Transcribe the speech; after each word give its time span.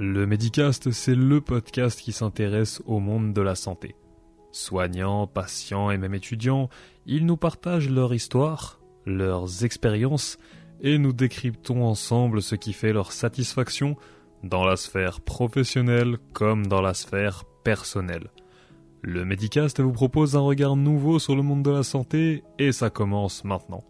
Le 0.00 0.28
Medicast, 0.28 0.92
c'est 0.92 1.16
le 1.16 1.40
podcast 1.40 2.00
qui 2.00 2.12
s'intéresse 2.12 2.80
au 2.86 3.00
monde 3.00 3.32
de 3.32 3.40
la 3.40 3.56
santé. 3.56 3.96
Soignants, 4.52 5.26
patients 5.26 5.90
et 5.90 5.98
même 5.98 6.14
étudiants, 6.14 6.68
ils 7.04 7.26
nous 7.26 7.36
partagent 7.36 7.90
leur 7.90 8.14
histoire, 8.14 8.78
leurs 9.06 9.64
expériences, 9.64 10.38
et 10.80 10.98
nous 10.98 11.12
décryptons 11.12 11.82
ensemble 11.82 12.42
ce 12.42 12.54
qui 12.54 12.74
fait 12.74 12.92
leur 12.92 13.10
satisfaction 13.10 13.96
dans 14.44 14.64
la 14.64 14.76
sphère 14.76 15.20
professionnelle 15.20 16.18
comme 16.32 16.68
dans 16.68 16.80
la 16.80 16.94
sphère 16.94 17.42
personnelle. 17.64 18.30
Le 19.02 19.24
Medicast 19.24 19.80
vous 19.80 19.90
propose 19.90 20.36
un 20.36 20.42
regard 20.42 20.76
nouveau 20.76 21.18
sur 21.18 21.34
le 21.34 21.42
monde 21.42 21.64
de 21.64 21.72
la 21.72 21.82
santé 21.82 22.44
et 22.60 22.70
ça 22.70 22.88
commence 22.88 23.42
maintenant. 23.42 23.82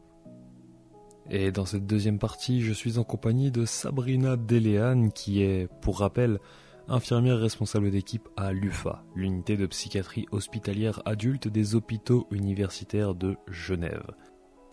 Et 1.30 1.52
dans 1.52 1.66
cette 1.66 1.86
deuxième 1.86 2.18
partie, 2.18 2.62
je 2.62 2.72
suis 2.72 2.98
en 2.98 3.04
compagnie 3.04 3.50
de 3.50 3.66
Sabrina 3.66 4.36
Deléane 4.36 5.12
qui 5.12 5.42
est, 5.42 5.68
pour 5.82 5.98
rappel, 5.98 6.38
infirmière 6.88 7.38
responsable 7.38 7.90
d'équipe 7.90 8.28
à 8.38 8.52
l'UFA, 8.52 9.04
l'unité 9.14 9.58
de 9.58 9.66
psychiatrie 9.66 10.26
hospitalière 10.32 11.02
adulte 11.04 11.46
des 11.46 11.74
hôpitaux 11.74 12.26
universitaires 12.30 13.14
de 13.14 13.36
Genève. 13.46 14.10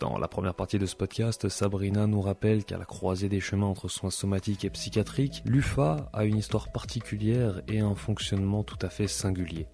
Dans 0.00 0.16
la 0.16 0.28
première 0.28 0.54
partie 0.54 0.78
de 0.78 0.86
ce 0.86 0.96
podcast, 0.96 1.48
Sabrina 1.50 2.06
nous 2.06 2.22
rappelle 2.22 2.64
qu'à 2.64 2.78
la 2.78 2.84
croisée 2.86 3.28
des 3.28 3.40
chemins 3.40 3.66
entre 3.66 3.88
soins 3.88 4.10
somatiques 4.10 4.64
et 4.64 4.70
psychiatriques, 4.70 5.42
l'UFA 5.44 6.08
a 6.14 6.24
une 6.24 6.38
histoire 6.38 6.72
particulière 6.72 7.60
et 7.68 7.80
un 7.80 7.94
fonctionnement 7.94 8.62
tout 8.62 8.78
à 8.80 8.88
fait 8.88 9.08
singulier. 9.08 9.66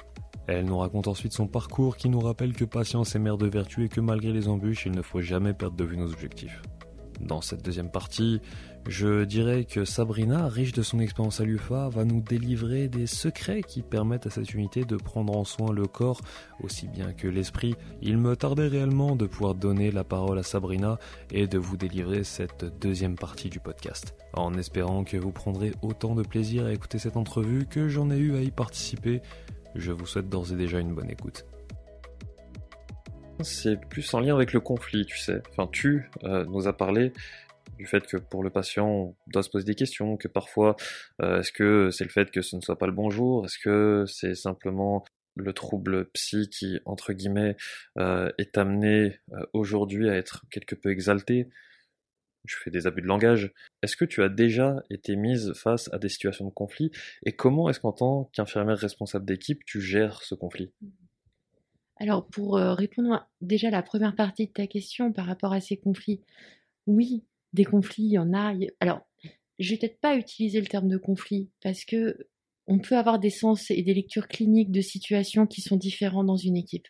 Elle 0.48 0.64
nous 0.64 0.78
raconte 0.78 1.06
ensuite 1.06 1.32
son 1.32 1.46
parcours 1.46 1.96
qui 1.96 2.08
nous 2.08 2.20
rappelle 2.20 2.54
que 2.54 2.64
patience 2.64 3.14
est 3.14 3.20
mère 3.20 3.38
de 3.38 3.46
vertu 3.46 3.84
et 3.84 3.88
que 3.88 4.00
malgré 4.00 4.32
les 4.32 4.48
embûches, 4.48 4.86
il 4.86 4.92
ne 4.92 5.02
faut 5.02 5.20
jamais 5.20 5.54
perdre 5.54 5.76
de 5.76 5.84
vue 5.84 5.96
nos 5.96 6.12
objectifs. 6.12 6.60
Dans 7.20 7.40
cette 7.40 7.64
deuxième 7.64 7.90
partie, 7.90 8.40
je 8.88 9.24
dirais 9.24 9.64
que 9.64 9.84
Sabrina, 9.84 10.48
riche 10.48 10.72
de 10.72 10.82
son 10.82 10.98
expérience 10.98 11.40
à 11.40 11.44
l'UFA, 11.44 11.88
va 11.88 12.04
nous 12.04 12.20
délivrer 12.20 12.88
des 12.88 13.06
secrets 13.06 13.62
qui 13.62 13.82
permettent 13.82 14.26
à 14.26 14.30
cette 14.30 14.54
unité 14.54 14.84
de 14.84 14.96
prendre 14.96 15.36
en 15.36 15.44
soin 15.44 15.72
le 15.72 15.86
corps 15.86 16.20
aussi 16.62 16.88
bien 16.88 17.12
que 17.12 17.28
l'esprit. 17.28 17.76
Il 18.00 18.18
me 18.18 18.34
tardait 18.34 18.66
réellement 18.66 19.14
de 19.14 19.26
pouvoir 19.26 19.54
donner 19.54 19.90
la 19.90 20.04
parole 20.04 20.38
à 20.38 20.42
Sabrina 20.42 20.98
et 21.30 21.46
de 21.46 21.58
vous 21.58 21.76
délivrer 21.76 22.24
cette 22.24 22.64
deuxième 22.80 23.16
partie 23.16 23.50
du 23.50 23.60
podcast. 23.60 24.14
En 24.32 24.54
espérant 24.54 25.04
que 25.04 25.16
vous 25.16 25.32
prendrez 25.32 25.72
autant 25.82 26.14
de 26.14 26.22
plaisir 26.22 26.66
à 26.66 26.72
écouter 26.72 26.98
cette 26.98 27.16
entrevue 27.16 27.66
que 27.66 27.88
j'en 27.88 28.10
ai 28.10 28.18
eu 28.18 28.34
à 28.34 28.42
y 28.42 28.50
participer, 28.50 29.22
je 29.74 29.92
vous 29.92 30.06
souhaite 30.06 30.28
d'ores 30.28 30.52
et 30.52 30.56
déjà 30.56 30.80
une 30.80 30.94
bonne 30.94 31.10
écoute 31.10 31.44
c'est 33.42 33.76
plus 33.76 34.12
en 34.14 34.20
lien 34.20 34.34
avec 34.34 34.52
le 34.52 34.60
conflit, 34.60 35.06
tu 35.06 35.18
sais. 35.18 35.42
Enfin, 35.50 35.68
tu 35.70 36.10
euh, 36.24 36.44
nous 36.46 36.68
as 36.68 36.76
parlé 36.76 37.12
du 37.78 37.86
fait 37.86 38.06
que 38.06 38.16
pour 38.16 38.42
le 38.42 38.50
patient, 38.50 38.88
on 38.88 39.16
doit 39.28 39.42
se 39.42 39.50
poser 39.50 39.64
des 39.64 39.74
questions, 39.74 40.16
que 40.16 40.28
parfois, 40.28 40.76
euh, 41.20 41.40
est-ce 41.40 41.52
que 41.52 41.90
c'est 41.90 42.04
le 42.04 42.10
fait 42.10 42.30
que 42.30 42.42
ce 42.42 42.56
ne 42.56 42.60
soit 42.60 42.78
pas 42.78 42.86
le 42.86 42.92
bon 42.92 43.10
jour, 43.10 43.44
est-ce 43.44 43.58
que 43.58 44.04
c'est 44.06 44.34
simplement 44.34 45.04
le 45.34 45.52
trouble 45.52 46.10
psy 46.12 46.48
qui, 46.50 46.78
entre 46.84 47.12
guillemets, 47.12 47.56
euh, 47.98 48.30
est 48.38 48.58
amené 48.58 49.18
aujourd'hui 49.52 50.10
à 50.10 50.16
être 50.16 50.44
quelque 50.50 50.74
peu 50.74 50.90
exalté? 50.90 51.48
Je 52.44 52.56
fais 52.56 52.70
des 52.70 52.86
abus 52.86 53.02
de 53.02 53.06
langage. 53.06 53.52
Est-ce 53.82 53.96
que 53.96 54.04
tu 54.04 54.22
as 54.22 54.28
déjà 54.28 54.82
été 54.90 55.16
mise 55.16 55.52
face 55.54 55.88
à 55.92 55.98
des 55.98 56.08
situations 56.08 56.44
de 56.44 56.50
conflit? 56.50 56.90
Et 57.24 57.32
comment 57.32 57.70
est-ce 57.70 57.80
qu'en 57.80 57.92
tant 57.92 58.30
qu'infirmière 58.32 58.78
responsable 58.78 59.24
d'équipe, 59.24 59.64
tu 59.64 59.80
gères 59.80 60.22
ce 60.22 60.34
conflit? 60.34 60.72
Alors, 62.02 62.26
pour 62.26 62.56
euh, 62.56 62.74
répondre 62.74 63.28
déjà 63.40 63.68
à 63.68 63.70
la 63.70 63.82
première 63.84 64.16
partie 64.16 64.48
de 64.48 64.52
ta 64.52 64.66
question 64.66 65.12
par 65.12 65.24
rapport 65.24 65.52
à 65.52 65.60
ces 65.60 65.76
conflits, 65.76 66.20
oui, 66.88 67.22
des 67.52 67.64
conflits, 67.64 68.02
il 68.02 68.12
y 68.14 68.18
en 68.18 68.34
a. 68.34 68.52
Alors, 68.80 69.06
je 69.60 69.70
vais 69.70 69.78
peut-être 69.78 70.00
pas 70.00 70.16
utiliser 70.16 70.60
le 70.60 70.66
terme 70.66 70.88
de 70.88 70.96
conflit 70.96 71.48
parce 71.62 71.84
que 71.84 72.26
on 72.66 72.80
peut 72.80 72.96
avoir 72.96 73.20
des 73.20 73.30
sens 73.30 73.70
et 73.70 73.82
des 73.82 73.94
lectures 73.94 74.26
cliniques 74.26 74.72
de 74.72 74.80
situations 74.80 75.46
qui 75.46 75.60
sont 75.60 75.76
différentes 75.76 76.26
dans 76.26 76.36
une 76.36 76.56
équipe. 76.56 76.88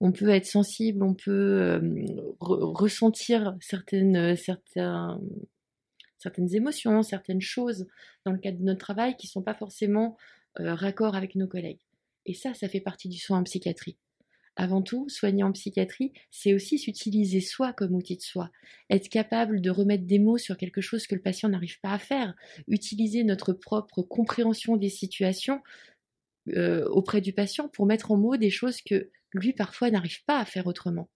On 0.00 0.10
peut 0.10 0.30
être 0.30 0.46
sensible, 0.46 1.04
on 1.04 1.14
peut 1.14 1.30
euh, 1.30 1.80
ressentir 2.40 3.56
certaines, 3.60 4.34
certaines 6.18 6.52
émotions, 6.52 7.04
certaines 7.04 7.40
choses 7.40 7.86
dans 8.26 8.32
le 8.32 8.38
cadre 8.38 8.58
de 8.58 8.64
notre 8.64 8.80
travail 8.80 9.14
qui 9.16 9.28
ne 9.28 9.30
sont 9.30 9.42
pas 9.42 9.54
forcément 9.54 10.16
euh, 10.58 10.74
raccord 10.74 11.14
avec 11.14 11.36
nos 11.36 11.46
collègues. 11.46 11.82
Et 12.26 12.34
ça, 12.34 12.54
ça 12.54 12.68
fait 12.68 12.80
partie 12.80 13.08
du 13.08 13.18
soin 13.18 13.38
en 13.38 13.44
psychiatrie 13.44 13.96
avant 14.58 14.82
tout, 14.82 15.08
soigner 15.08 15.44
en 15.44 15.52
psychiatrie, 15.52 16.12
c'est 16.32 16.52
aussi 16.52 16.78
s'utiliser 16.78 17.40
soi 17.40 17.72
comme 17.72 17.94
outil 17.94 18.16
de 18.16 18.22
soi, 18.22 18.50
être 18.90 19.08
capable 19.08 19.60
de 19.60 19.70
remettre 19.70 20.04
des 20.04 20.18
mots 20.18 20.36
sur 20.36 20.56
quelque 20.56 20.80
chose 20.80 21.06
que 21.06 21.14
le 21.14 21.22
patient 21.22 21.48
n'arrive 21.48 21.80
pas 21.80 21.92
à 21.92 21.98
faire, 21.98 22.34
utiliser 22.66 23.22
notre 23.22 23.52
propre 23.52 24.02
compréhension 24.02 24.76
des 24.76 24.88
situations 24.88 25.62
euh, 26.56 26.84
auprès 26.88 27.20
du 27.20 27.32
patient 27.32 27.68
pour 27.68 27.86
mettre 27.86 28.10
en 28.10 28.16
mots 28.16 28.36
des 28.36 28.50
choses 28.50 28.82
que 28.82 29.10
lui 29.32 29.52
parfois 29.52 29.92
n'arrive 29.92 30.24
pas 30.24 30.40
à 30.40 30.44
faire 30.44 30.66
autrement. 30.66 31.08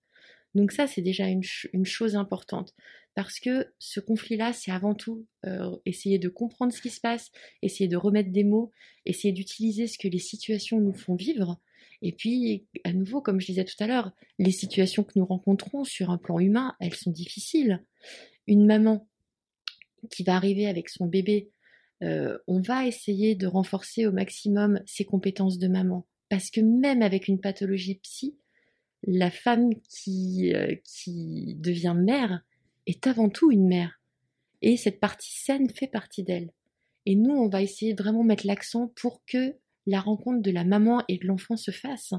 Donc 0.55 0.71
ça, 0.71 0.87
c'est 0.87 1.03
déjà 1.03 1.27
une, 1.27 1.43
chose 1.85 2.15
importante, 2.15 2.75
parce 3.17 3.41
que 3.41 3.73
ce 3.81 3.99
conflit-là, 3.99 4.53
c'est 4.53 4.71
avant 4.71 4.95
tout 4.95 5.27
euh, 5.47 5.77
essayer 5.85 6.21
de 6.21 6.29
comprendre 6.29 6.73
ce 6.73 6.81
qui 6.81 6.91
se 6.91 7.01
passe, 7.01 7.33
essayer 7.63 7.89
de 7.89 7.97
remettre 7.97 8.31
des 8.31 8.45
mots, 8.45 8.71
essayer 9.05 9.33
d'utiliser 9.33 9.89
ce 9.89 9.99
que 9.99 10.09
les 10.09 10.19
situations 10.21 10.79
nous 10.79 10.93
font 10.93 11.17
vivre, 11.17 11.59
et 12.03 12.13
puis, 12.13 12.67
à 12.83 12.93
nouveau, 12.93 13.23
comme 13.23 13.41
je 13.41 13.47
disais 13.47 13.65
tout 13.65 13.77
à 13.79 13.87
l'heure, 13.87 14.11
les 14.39 14.51
situations 14.51 15.05
que 15.05 15.13
nous 15.17 15.25
rencontrons 15.25 15.85
sur 15.85 16.11
un 16.11 16.19
plan 16.19 16.41
humain, 16.41 16.75
elles 16.81 16.95
sont 16.95 17.13
difficiles. 17.13 17.85
Une 18.49 18.67
maman 18.67 19.09
qui 20.11 20.25
va 20.25 20.35
arriver 20.35 20.67
avec 20.67 20.89
son 20.89 21.07
bébé, 21.07 21.53
euh, 22.03 22.37
on 22.49 22.61
va 22.61 22.87
essayer 22.87 23.37
de 23.37 23.47
renforcer 23.47 24.07
au 24.09 24.13
maximum 24.13 24.81
ses 24.85 25.05
compétences 25.05 25.59
de 25.59 25.69
maman. 25.69 26.05
Parce 26.29 26.51
que 26.51 26.61
même 26.61 27.03
avec 27.03 27.29
une 27.29 27.41
pathologie 27.41 28.01
psy, 28.03 28.37
la 29.05 29.31
femme 29.31 29.71
qui, 29.89 30.53
euh, 30.55 30.75
qui 30.85 31.55
devient 31.61 31.95
mère 31.97 32.45
est 32.87 33.07
avant 33.07 33.29
tout 33.29 33.53
une 33.53 33.69
mère. 33.69 34.01
Et 34.61 34.77
cette 34.77 34.99
partie 34.99 35.39
saine 35.39 35.71
fait 35.71 35.87
partie 35.87 36.25
d'elle. 36.25 36.51
Et 37.07 37.15
nous, 37.15 37.33
on 37.33 37.49
va 37.49 37.63
essayer 37.63 37.95
de 37.95 38.03
vraiment 38.03 38.25
mettre 38.25 38.47
l'accent 38.47 38.89
pour 38.97 39.23
que 39.25 39.57
la 39.87 40.01
rencontre 40.01 40.43
de 40.43 40.51
la 40.51 40.65
maman 40.65 41.03
et 41.09 41.19
de 41.19 41.27
l'enfant 41.27 41.57
se 41.57 41.71
fasse. 41.71 42.15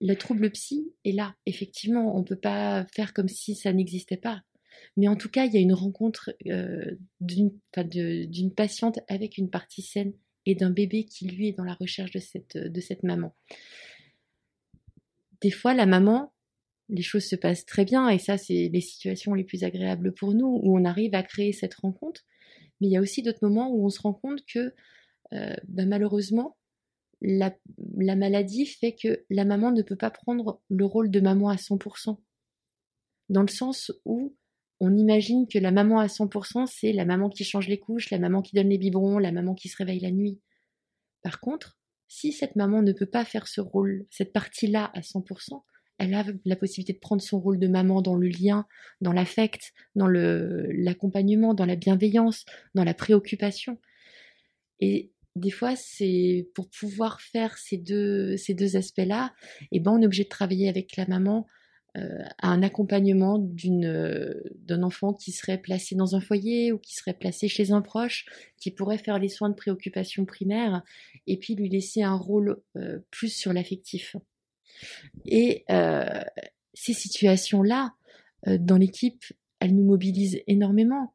Le 0.00 0.14
trouble 0.14 0.50
psy 0.50 0.92
est 1.04 1.12
là, 1.12 1.34
effectivement, 1.46 2.14
on 2.16 2.20
ne 2.20 2.24
peut 2.24 2.38
pas 2.38 2.86
faire 2.94 3.12
comme 3.14 3.28
si 3.28 3.54
ça 3.54 3.72
n'existait 3.72 4.16
pas. 4.16 4.42
Mais 4.96 5.08
en 5.08 5.16
tout 5.16 5.28
cas, 5.28 5.46
il 5.46 5.54
y 5.54 5.56
a 5.56 5.60
une 5.60 5.72
rencontre 5.72 6.34
euh, 6.46 6.96
d'une 7.20 8.54
patiente 8.54 8.98
avec 9.08 9.38
une 9.38 9.50
partie 9.50 9.82
saine 9.82 10.12
et 10.46 10.54
d'un 10.54 10.70
bébé 10.70 11.04
qui, 11.04 11.26
lui, 11.26 11.48
est 11.48 11.52
dans 11.52 11.64
la 11.64 11.74
recherche 11.74 12.10
de 12.10 12.18
cette, 12.18 12.56
de 12.56 12.80
cette 12.80 13.02
maman. 13.02 13.34
Des 15.40 15.50
fois, 15.50 15.74
la 15.74 15.86
maman, 15.86 16.32
les 16.88 17.02
choses 17.02 17.24
se 17.24 17.36
passent 17.36 17.64
très 17.64 17.84
bien, 17.84 18.08
et 18.08 18.18
ça, 18.18 18.36
c'est 18.36 18.68
les 18.72 18.80
situations 18.80 19.34
les 19.34 19.44
plus 19.44 19.64
agréables 19.64 20.12
pour 20.12 20.34
nous, 20.34 20.60
où 20.62 20.78
on 20.78 20.84
arrive 20.84 21.14
à 21.14 21.22
créer 21.22 21.52
cette 21.52 21.74
rencontre. 21.74 22.22
Mais 22.80 22.88
il 22.88 22.90
y 22.92 22.96
a 22.96 23.00
aussi 23.00 23.22
d'autres 23.22 23.46
moments 23.46 23.70
où 23.70 23.86
on 23.86 23.90
se 23.90 24.00
rend 24.00 24.12
compte 24.12 24.44
que 24.46 24.74
euh, 25.32 25.54
bah, 25.68 25.86
malheureusement, 25.86 26.56
la, 27.20 27.54
maladie 28.16 28.66
fait 28.66 28.94
que 28.94 29.24
la 29.30 29.44
maman 29.44 29.72
ne 29.72 29.82
peut 29.82 29.96
pas 29.96 30.10
prendre 30.10 30.60
le 30.68 30.84
rôle 30.84 31.10
de 31.10 31.20
maman 31.20 31.48
à 31.48 31.56
100%. 31.56 32.18
Dans 33.30 33.42
le 33.42 33.48
sens 33.48 33.92
où 34.04 34.36
on 34.80 34.94
imagine 34.96 35.46
que 35.48 35.58
la 35.58 35.70
maman 35.70 35.98
à 35.98 36.06
100%, 36.06 36.66
c'est 36.66 36.92
la 36.92 37.04
maman 37.04 37.30
qui 37.30 37.44
change 37.44 37.68
les 37.68 37.78
couches, 37.78 38.10
la 38.10 38.18
maman 38.18 38.42
qui 38.42 38.54
donne 38.54 38.68
les 38.68 38.78
biberons, 38.78 39.18
la 39.18 39.32
maman 39.32 39.54
qui 39.54 39.68
se 39.68 39.76
réveille 39.76 40.00
la 40.00 40.10
nuit. 40.10 40.40
Par 41.22 41.40
contre, 41.40 41.78
si 42.08 42.32
cette 42.32 42.56
maman 42.56 42.82
ne 42.82 42.92
peut 42.92 43.06
pas 43.06 43.24
faire 43.24 43.48
ce 43.48 43.60
rôle, 43.60 44.06
cette 44.10 44.32
partie-là 44.32 44.90
à 44.92 45.00
100%, 45.00 45.62
elle 45.98 46.14
a 46.14 46.24
la 46.44 46.56
possibilité 46.56 46.92
de 46.92 46.98
prendre 46.98 47.22
son 47.22 47.40
rôle 47.40 47.58
de 47.58 47.68
maman 47.68 48.02
dans 48.02 48.16
le 48.16 48.28
lien, 48.28 48.66
dans 49.00 49.12
l'affect, 49.12 49.72
dans 49.94 50.08
l'accompagnement, 50.08 51.54
dans 51.54 51.66
la 51.66 51.76
bienveillance, 51.76 52.44
dans 52.74 52.84
la 52.84 52.94
préoccupation. 52.94 53.78
Et 54.80 55.12
des 55.36 55.50
fois, 55.50 55.74
c'est 55.76 56.48
pour 56.54 56.68
pouvoir 56.68 57.20
faire 57.20 57.58
ces 57.58 57.76
deux, 57.76 58.36
ces 58.36 58.54
deux 58.54 58.76
aspects-là, 58.76 59.34
et 59.62 59.76
eh 59.76 59.80
ben, 59.80 59.92
on 59.92 60.00
est 60.00 60.06
obligé 60.06 60.24
de 60.24 60.28
travailler 60.28 60.68
avec 60.68 60.96
la 60.96 61.06
maman 61.06 61.46
euh, 61.96 62.22
à 62.38 62.48
un 62.48 62.62
accompagnement 62.62 63.38
d'une, 63.38 64.42
d'un 64.56 64.82
enfant 64.82 65.12
qui 65.12 65.32
serait 65.32 65.58
placé 65.58 65.94
dans 65.96 66.14
un 66.14 66.20
foyer 66.20 66.72
ou 66.72 66.78
qui 66.78 66.94
serait 66.94 67.14
placé 67.14 67.48
chez 67.48 67.72
un 67.72 67.82
proche, 67.82 68.26
qui 68.58 68.70
pourrait 68.70 68.98
faire 68.98 69.18
les 69.18 69.28
soins 69.28 69.48
de 69.48 69.54
préoccupation 69.54 70.24
primaire, 70.24 70.82
et 71.26 71.36
puis 71.36 71.54
lui 71.54 71.68
laisser 71.68 72.02
un 72.02 72.16
rôle 72.16 72.60
euh, 72.76 73.00
plus 73.10 73.28
sur 73.28 73.52
l'affectif. 73.52 74.16
Et 75.26 75.64
euh, 75.70 76.22
ces 76.74 76.94
situations-là, 76.94 77.94
dans 78.46 78.76
l'équipe, 78.76 79.24
elles 79.58 79.74
nous 79.74 79.84
mobilisent 79.84 80.42
énormément 80.46 81.14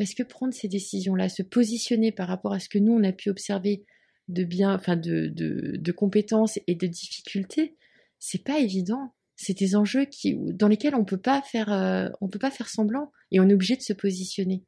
parce 0.00 0.14
que 0.14 0.22
prendre 0.22 0.54
ces 0.54 0.66
décisions-là, 0.66 1.28
se 1.28 1.42
positionner 1.42 2.10
par 2.10 2.26
rapport 2.26 2.54
à 2.54 2.58
ce 2.58 2.70
que 2.70 2.78
nous, 2.78 2.94
on 2.94 3.04
a 3.04 3.12
pu 3.12 3.28
observer 3.28 3.84
de 4.28 4.44
bien, 4.44 4.74
enfin 4.74 4.96
de, 4.96 5.92
compétences 5.92 6.58
et 6.66 6.74
de 6.74 6.86
difficultés, 6.86 7.76
c'est 8.18 8.42
pas 8.42 8.60
évident. 8.60 9.12
C'est 9.36 9.58
des 9.58 9.76
enjeux 9.76 10.06
qui, 10.06 10.38
dans 10.54 10.68
lesquels 10.68 10.94
on 10.94 11.04
peut 11.04 11.20
pas 11.20 11.42
faire, 11.42 11.70
euh, 11.70 12.08
on 12.22 12.28
peut 12.28 12.38
pas 12.38 12.50
faire 12.50 12.70
semblant 12.70 13.12
et 13.30 13.40
on 13.40 13.48
est 13.50 13.52
obligé 13.52 13.76
de 13.76 13.82
se 13.82 13.92
positionner. 13.92 14.64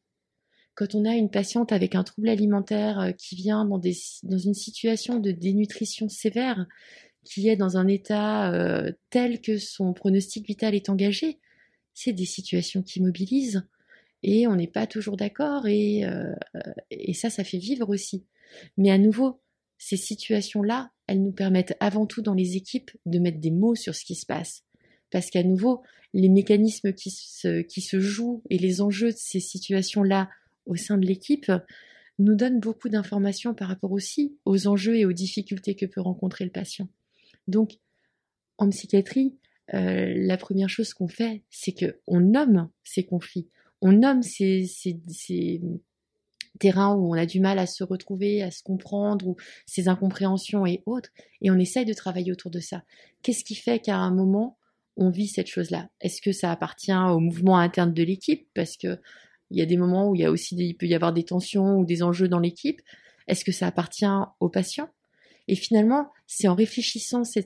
quand 0.75 0.94
on 0.94 1.06
a 1.06 1.14
une 1.14 1.31
patiente 1.31 1.73
avec 1.73 1.94
un 1.94 2.05
trouble 2.05 2.28
alimentaire 2.28 3.00
euh, 3.00 3.12
qui 3.12 3.35
vient 3.35 3.64
dans 3.64 3.81
une 4.38 4.55
situation 4.55 5.19
de 5.19 5.31
dénutrition 5.31 6.11
sévère, 6.11 6.67
qui 7.25 7.49
est 7.49 7.56
dans 7.56 7.78
un 7.78 7.88
état 7.88 8.52
euh, 8.52 8.93
tel 9.08 9.40
que 9.40 9.56
son 9.56 9.94
pronostic 9.94 10.46
vital 10.46 10.75
est 10.75 10.90
engagé, 10.90 11.38
c'est 11.94 12.12
des 12.12 12.26
situations 12.26 12.82
qui 12.82 13.00
mobilisent 13.00 13.67
et 14.22 14.46
on 14.46 14.56
n'est 14.56 14.69
pas 14.69 14.86
toujours 14.86 15.16
d'accord 15.16 15.66
et, 15.66 16.04
euh, 16.04 16.34
et 16.90 17.14
ça, 17.14 17.30
ça 17.30 17.44
fait 17.44 17.58
vivre 17.58 17.88
aussi. 17.88 18.24
Mais 18.76 18.90
à 18.90 18.98
nouveau, 18.98 19.40
ces 19.78 19.96
situations-là, 19.96 20.92
elles 21.06 21.22
nous 21.22 21.32
permettent 21.32 21.76
avant 21.80 22.06
tout 22.06 22.22
dans 22.22 22.34
les 22.34 22.56
équipes 22.56 22.90
de 23.06 23.19
mettre 23.19 23.40
des 23.40 23.50
mots 23.50 23.74
sur 23.74 23.94
ce 23.94 24.04
qui 24.04 24.14
se 24.14 24.26
passe. 24.26 24.64
Parce 25.10 25.28
qu'à 25.28 25.42
nouveau, 25.42 25.82
les 26.14 26.28
mécanismes 26.28 26.92
qui 26.92 27.10
se, 27.10 27.62
qui 27.62 27.80
se 27.80 28.00
jouent 28.00 28.42
et 28.50 28.58
les 28.58 28.80
enjeux 28.80 29.12
de 29.12 29.16
ces 29.16 29.40
situations-là 29.40 30.30
au 30.66 30.76
sein 30.76 30.98
de 30.98 31.06
l'équipe 31.06 31.50
nous 32.18 32.34
donnent 32.34 32.60
beaucoup 32.60 32.88
d'informations 32.88 33.54
par 33.54 33.68
rapport 33.68 33.92
aussi 33.92 34.36
aux 34.44 34.68
enjeux 34.68 34.96
et 34.96 35.04
aux 35.04 35.12
difficultés 35.12 35.75
que 35.75 35.86
peut 35.86 36.00
rencontrer 36.00 36.44
le 36.44 36.50
patient. 36.50 36.88
Donc, 37.48 37.78
en 38.58 38.68
psychiatrie, 38.68 39.36
euh, 39.75 40.12
la 40.16 40.36
première 40.36 40.68
chose 40.68 40.94
qu'on 40.94 41.08
fait, 41.08 41.42
c'est 41.50 41.72
qu'on 41.72 42.20
nomme 42.20 42.68
ces 42.84 43.04
conflits, 43.04 43.48
on 43.82 43.93
nomme 43.93 44.23
ces, 44.23 44.70
terrains 46.58 46.94
où 46.94 47.12
on 47.12 47.14
a 47.14 47.26
du 47.26 47.40
mal 47.40 47.58
à 47.58 47.67
se 47.67 47.82
retrouver, 47.82 48.43
à 48.43 48.50
se 48.50 48.62
comprendre, 48.62 49.26
ou 49.26 49.37
ces 49.67 49.88
incompréhensions 49.88 50.64
et 50.64 50.82
autres, 50.87 51.11
et 51.40 51.50
on 51.50 51.58
essaye 51.58 51.84
de 51.84 51.93
travailler 51.93 52.31
autour 52.31 52.50
de 52.50 52.61
ça. 52.61 52.84
Qu'est-ce 53.23 53.44
qui 53.44 53.56
fait 53.56 53.81
qu'à 53.81 53.96
un 53.96 54.14
moment, 54.14 54.56
on 54.96 55.11
vit 55.11 55.26
cette 55.26 55.49
chose-là? 55.49 55.88
Est-ce 56.00 56.23
que 56.23 56.32
ça 56.32 56.52
appartient 56.52 56.94
au 56.94 57.19
mouvement 57.19 57.58
interne 57.58 57.93
de 57.93 58.02
l'équipe? 58.02 58.49
Parce 58.55 58.76
que 58.76 58.99
il 59.50 59.58
y 59.58 59.62
a 59.62 59.67
des 59.67 59.76
moments 59.76 60.08
où 60.08 60.14
il 60.14 60.23
y 60.23 60.25
a 60.25 60.31
aussi 60.31 60.75
peut 60.75 60.87
y 60.87 60.94
avoir 60.94 61.12
des 61.12 61.25
tensions 61.25 61.76
ou 61.76 61.85
des 61.85 62.02
enjeux 62.02 62.28
dans 62.28 62.38
l'équipe. 62.38 62.81
Est-ce 63.28 63.44
que 63.44 63.52
ça 63.52 63.67
appartient 63.67 64.06
aux 64.40 64.49
patients? 64.49 64.88
Et 65.46 65.56
finalement, 65.56 66.11
c'est 66.26 66.49
en 66.49 66.55
réfléchissant 66.55 67.25
ces 67.25 67.43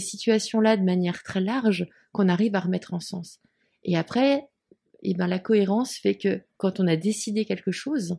situations-là 0.00 0.76
de 0.76 0.84
manière 0.84 1.22
très 1.22 1.40
large 1.40 1.88
qu'on 2.12 2.28
arrive 2.28 2.54
à 2.54 2.60
remettre 2.60 2.94
en 2.94 3.00
sens. 3.00 3.40
Et 3.82 3.96
après, 3.96 4.46
eh 5.02 5.14
ben, 5.14 5.26
la 5.26 5.38
cohérence 5.38 5.94
fait 5.94 6.16
que 6.16 6.40
quand 6.56 6.80
on 6.80 6.86
a 6.86 6.96
décidé 6.96 7.44
quelque 7.44 7.72
chose, 7.72 8.16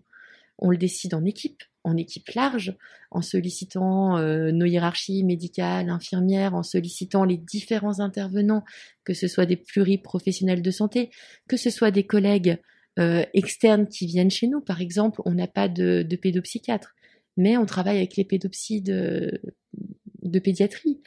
on 0.58 0.70
le 0.72 0.78
décide 0.78 1.14
en 1.14 1.26
équipe, 1.26 1.64
en 1.84 1.96
équipe 1.98 2.30
large, 2.32 2.76
en 3.12 3.22
sollicitant 3.22 4.18
euh, 4.18 4.52
nos 4.52 4.66
hiérarchies 4.66 5.24
médicales, 5.24 5.90
infirmières, 5.90 6.54
en 6.54 6.64
sollicitant 6.64 7.24
les 7.24 7.38
différents 7.38 8.00
intervenants, 8.00 8.64
que 9.04 9.14
ce 9.14 9.28
soit 9.28 9.46
des 9.46 9.56
pluriprofessionnels 9.56 10.62
de 10.62 10.72
santé, 10.72 11.10
que 11.48 11.58
ce 11.58 11.70
soit 11.70 11.92
des 11.92 12.06
collègues 12.06 12.58
euh, 13.00 13.24
externes 13.34 13.88
qui 13.88 14.06
viennent 14.06 14.32
chez 14.32 14.48
nous. 14.48 14.62
Par 14.62 14.82
exemple, 14.82 15.22
on 15.26 15.32
n'a 15.32 15.48
pas 15.48 15.70
de, 15.70 16.04
de, 16.04 16.16
pédopsychiatre, 16.18 16.96
mais 17.38 17.56
on 17.56 17.66
travaille 17.66 17.98
avec 17.98 18.18
les 18.18 18.26
pédopsies 18.26 18.82
de, 18.82 19.42
de 20.24 20.40
pédiatrie. 20.40 21.02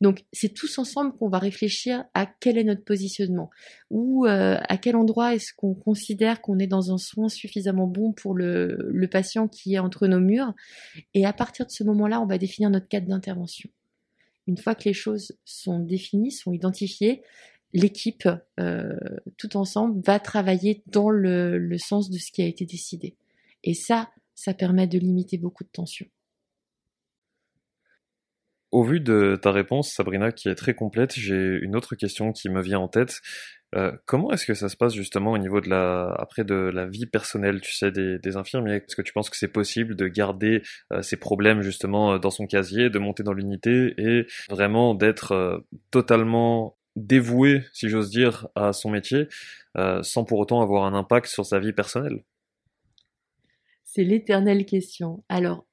Donc 0.00 0.24
c'est 0.32 0.54
tous 0.54 0.78
ensemble 0.78 1.12
qu'on 1.16 1.28
va 1.28 1.38
réfléchir 1.38 2.04
à 2.14 2.26
quel 2.26 2.56
est 2.56 2.64
notre 2.64 2.84
positionnement 2.84 3.50
ou 3.90 4.26
euh, 4.26 4.56
à 4.68 4.76
quel 4.76 4.94
endroit 4.94 5.34
est-ce 5.34 5.52
qu'on 5.56 5.74
considère 5.74 6.40
qu'on 6.40 6.58
est 6.58 6.68
dans 6.68 6.92
un 6.92 6.98
soin 6.98 7.28
suffisamment 7.28 7.86
bon 7.86 8.12
pour 8.12 8.34
le, 8.34 9.08
patient 9.10 9.48
qui 9.48 9.74
est 9.74 9.78
entre 9.78 10.06
nos 10.06 10.20
murs. 10.20 10.52
Et 11.14 11.24
à 11.24 11.32
partir 11.32 11.66
de 11.66 11.70
ce 11.70 11.82
moment-là, 11.84 12.20
on 12.20 12.26
va 12.26 12.38
définir 12.38 12.70
notre 12.70 12.88
cadre 12.88 13.08
d'intervention. 13.08 13.70
Une 14.46 14.58
fois 14.58 14.74
que 14.74 14.84
les 14.84 14.92
choses 14.92 15.32
sont 15.44 15.80
définies, 15.80 16.30
sont 16.30 16.52
identifiées, 16.52 17.22
l'équipe, 17.72 18.28
euh, 18.60 18.96
tout 19.38 19.56
ensemble, 19.56 20.00
va 20.04 20.20
travailler 20.20 20.82
dans 20.86 21.10
le 21.10 21.76
sens 21.78 22.10
de 22.10 22.18
ce 22.18 22.30
qui 22.30 22.42
a 22.42 22.46
été 22.46 22.66
décidé. 22.66 23.16
Et 23.64 23.74
ça, 23.74 24.10
ça 24.34 24.54
permet 24.54 24.86
de 24.86 24.98
limiter 24.98 25.36
beaucoup 25.38 25.64
de 25.64 25.70
tensions. 25.70 26.06
Au 28.70 28.82
vu 28.82 29.00
de 29.00 29.38
ta 29.40 29.50
réponse, 29.50 29.92
Sabrina, 29.92 30.30
qui 30.30 30.48
est 30.48 30.54
très 30.54 30.74
complète, 30.74 31.14
j'ai 31.14 31.58
une 31.62 31.74
autre 31.74 31.94
question 31.94 32.32
qui 32.32 32.50
me 32.50 32.60
vient 32.60 32.80
en 32.80 32.88
tête. 32.88 33.22
Euh, 33.74 33.92
comment 34.06 34.30
est-ce 34.30 34.46
que 34.46 34.54
ça 34.54 34.68
se 34.68 34.76
passe 34.76 34.94
justement 34.94 35.32
au 35.32 35.38
niveau 35.38 35.60
de 35.60 35.68
la 35.68 36.14
après 36.18 36.44
de 36.44 36.54
la 36.54 36.86
vie 36.86 37.06
personnelle, 37.06 37.60
tu 37.60 37.74
sais, 37.74 37.90
des, 37.90 38.18
des 38.18 38.36
infirmiers? 38.36 38.76
Est-ce 38.76 38.96
que 38.96 39.02
tu 39.02 39.12
penses 39.12 39.28
que 39.30 39.36
c'est 39.36 39.52
possible 39.52 39.94
de 39.94 40.06
garder 40.06 40.62
euh, 40.92 41.02
ces 41.02 41.16
problèmes 41.16 41.60
justement 41.60 42.14
euh, 42.14 42.18
dans 42.18 42.30
son 42.30 42.46
casier, 42.46 42.88
de 42.90 42.98
monter 42.98 43.22
dans 43.22 43.34
l'unité 43.34 43.94
et 43.98 44.26
vraiment 44.48 44.94
d'être 44.94 45.32
euh, 45.32 45.58
totalement 45.90 46.78
dévoué, 46.96 47.62
si 47.72 47.88
j'ose 47.88 48.10
dire, 48.10 48.48
à 48.54 48.72
son 48.72 48.90
métier, 48.90 49.28
sans 50.02 50.24
pour 50.24 50.40
autant 50.40 50.60
avoir 50.62 50.84
un 50.84 50.94
impact 50.94 51.28
sur 51.28 51.46
sa 51.46 51.60
vie 51.60 51.72
personnelle? 51.72 52.24
C'est 53.84 54.02
l'éternelle 54.02 54.66
question. 54.66 55.22
Alors, 55.28 55.67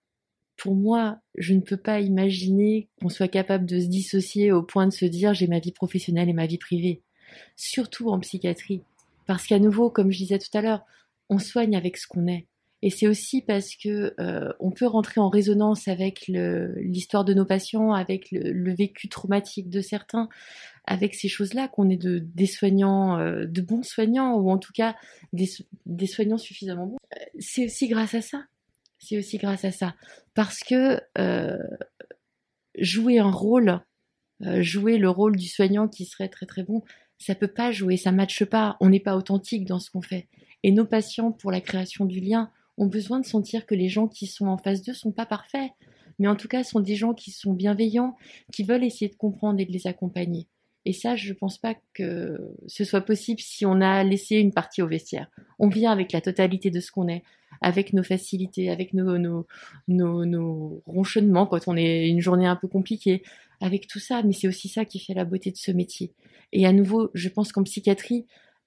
pour 0.57 0.75
moi, 0.75 1.19
je 1.37 1.53
ne 1.53 1.61
peux 1.61 1.77
pas 1.77 1.99
imaginer 1.99 2.87
qu'on 3.01 3.09
soit 3.09 3.27
capable 3.27 3.65
de 3.65 3.79
se 3.79 3.87
dissocier 3.87 4.51
au 4.51 4.63
point 4.63 4.87
de 4.87 4.93
se 4.93 5.05
dire 5.05 5.33
j'ai 5.33 5.47
ma 5.47 5.59
vie 5.59 5.71
professionnelle 5.71 6.29
et 6.29 6.33
ma 6.33 6.47
vie 6.47 6.57
privée. 6.57 7.01
Surtout 7.55 8.09
en 8.09 8.19
psychiatrie. 8.19 8.81
Parce 9.25 9.47
qu'à 9.47 9.59
nouveau, 9.59 9.89
comme 9.89 10.11
je 10.11 10.17
disais 10.17 10.39
tout 10.39 10.55
à 10.57 10.61
l'heure, 10.61 10.85
on 11.29 11.39
soigne 11.39 11.75
avec 11.75 11.97
ce 11.97 12.07
qu'on 12.07 12.27
est. 12.27 12.47
Et 12.81 12.91
c'est 12.91 13.07
aussi 13.07 13.41
parce 13.41 13.75
que 13.75 14.13
euh, 14.19 14.53
on 14.59 14.69
peut 14.69 14.85
rentrer 14.85 15.19
en 15.19 15.29
résonance 15.29 15.87
avec 15.87 16.27
l'histoire 16.27 17.25
de 17.25 17.33
nos 17.33 17.45
patients, 17.45 17.93
avec 17.93 18.27
le, 18.31 18.75
vécu 18.75 19.09
traumatique 19.09 19.69
de 19.69 19.81
certains, 19.81 20.29
avec 20.85 21.15
ces 21.15 21.27
choses-là, 21.27 21.67
qu'on 21.67 21.89
est 21.89 21.97
de, 21.97 22.19
des 22.19 22.45
soignants, 22.45 23.17
euh, 23.17 23.45
de 23.45 23.61
bons 23.61 23.81
soignants, 23.81 24.35
ou 24.35 24.51
en 24.51 24.59
tout 24.59 24.73
cas 24.73 24.95
des, 25.33 25.49
des 25.87 26.05
soignants 26.05 26.37
suffisamment 26.37 26.85
bons. 26.85 26.97
Euh, 27.15 27.25
c'est 27.39 27.65
aussi 27.65 27.87
grâce 27.87 28.13
à 28.13 28.21
ça 28.21 28.43
c'est 29.07 29.17
aussi 29.17 29.37
grâce 29.37 29.65
à 29.65 29.71
ça. 29.71 29.95
Parce 30.33 30.59
que 30.59 30.99
euh, 31.17 31.57
jouer 32.79 33.19
un 33.19 33.31
rôle, 33.31 33.81
euh, 34.43 34.61
jouer 34.61 34.97
le 34.97 35.09
rôle 35.09 35.35
du 35.35 35.47
soignant 35.47 35.87
qui 35.87 36.05
serait 36.05 36.29
très 36.29 36.45
très 36.45 36.63
bon, 36.63 36.83
ça 37.17 37.35
peut 37.35 37.47
pas 37.47 37.71
jouer, 37.71 37.97
ça 37.97 38.11
matche 38.11 38.43
pas, 38.45 38.77
on 38.81 38.89
n'est 38.89 38.99
pas 38.99 39.15
authentique 39.15 39.65
dans 39.65 39.79
ce 39.79 39.89
qu'on 39.89 40.01
fait. 40.01 40.27
Et 40.63 40.71
nos 40.71 40.85
patients, 40.85 41.31
pour 41.31 41.51
la 41.51 41.61
création 41.61 42.05
du 42.05 42.19
lien, 42.19 42.51
ont 42.77 42.87
besoin 42.87 43.19
de 43.19 43.25
sentir 43.25 43.65
que 43.65 43.75
les 43.75 43.87
gens 43.87 44.07
qui 44.07 44.27
sont 44.27 44.47
en 44.47 44.57
face 44.57 44.81
d'eux 44.81 44.93
sont 44.93 45.11
pas 45.11 45.25
parfaits, 45.25 45.71
mais 46.19 46.27
en 46.27 46.35
tout 46.35 46.47
cas 46.47 46.63
sont 46.63 46.81
des 46.81 46.95
gens 46.95 47.13
qui 47.13 47.31
sont 47.31 47.53
bienveillants, 47.53 48.15
qui 48.51 48.63
veulent 48.63 48.83
essayer 48.83 49.09
de 49.09 49.15
comprendre 49.15 49.59
et 49.59 49.65
de 49.65 49.71
les 49.71 49.87
accompagner. 49.87 50.47
Et 50.85 50.93
ça, 50.93 51.15
je 51.15 51.29
ne 51.29 51.33
pense 51.33 51.57
pas 51.57 51.75
que 51.93 52.37
ce 52.67 52.83
soit 52.83 53.01
possible 53.01 53.39
si 53.39 53.65
on 53.65 53.81
a 53.81 54.03
laissé 54.03 54.35
une 54.35 54.53
partie 54.53 54.81
au 54.81 54.87
vestiaire. 54.87 55.29
On 55.57 55.67
vient 55.67 55.91
avec 55.91 56.11
la 56.11 56.21
totalité 56.21 56.69
de 56.69 56.79
ce 56.79 56.91
qu'on 56.91 57.07
est, 57.07 57.23
avec 57.61 57.93
nos 57.93 58.03
facilités, 58.03 58.69
avec 58.69 58.93
nos, 58.93 59.17
nos, 59.87 60.83
ronchonnements 60.85 61.47
quand 61.47 61.67
on 61.67 61.75
est 61.75 62.07
une 62.07 62.21
journée 62.21 62.47
un 62.47 62.55
peu 62.55 62.67
compliquée, 62.67 63.23
avec 63.61 63.87
tout 63.87 63.99
ça. 63.99 64.23
Mais 64.23 64.33
c'est 64.33 64.47
aussi 64.47 64.67
ça 64.67 64.85
qui 64.85 64.99
fait 64.99 65.13
la 65.13 65.25
beauté 65.25 65.51
de 65.51 65.57
ce 65.57 65.71
métier. 65.71 66.13
Et 66.51 66.65
à 66.65 66.73
nouveau, 66.73 67.09
je 67.13 67.29
pense 67.29 67.51
qu'en 67.51 67.63
psychiatrie, 67.63 68.25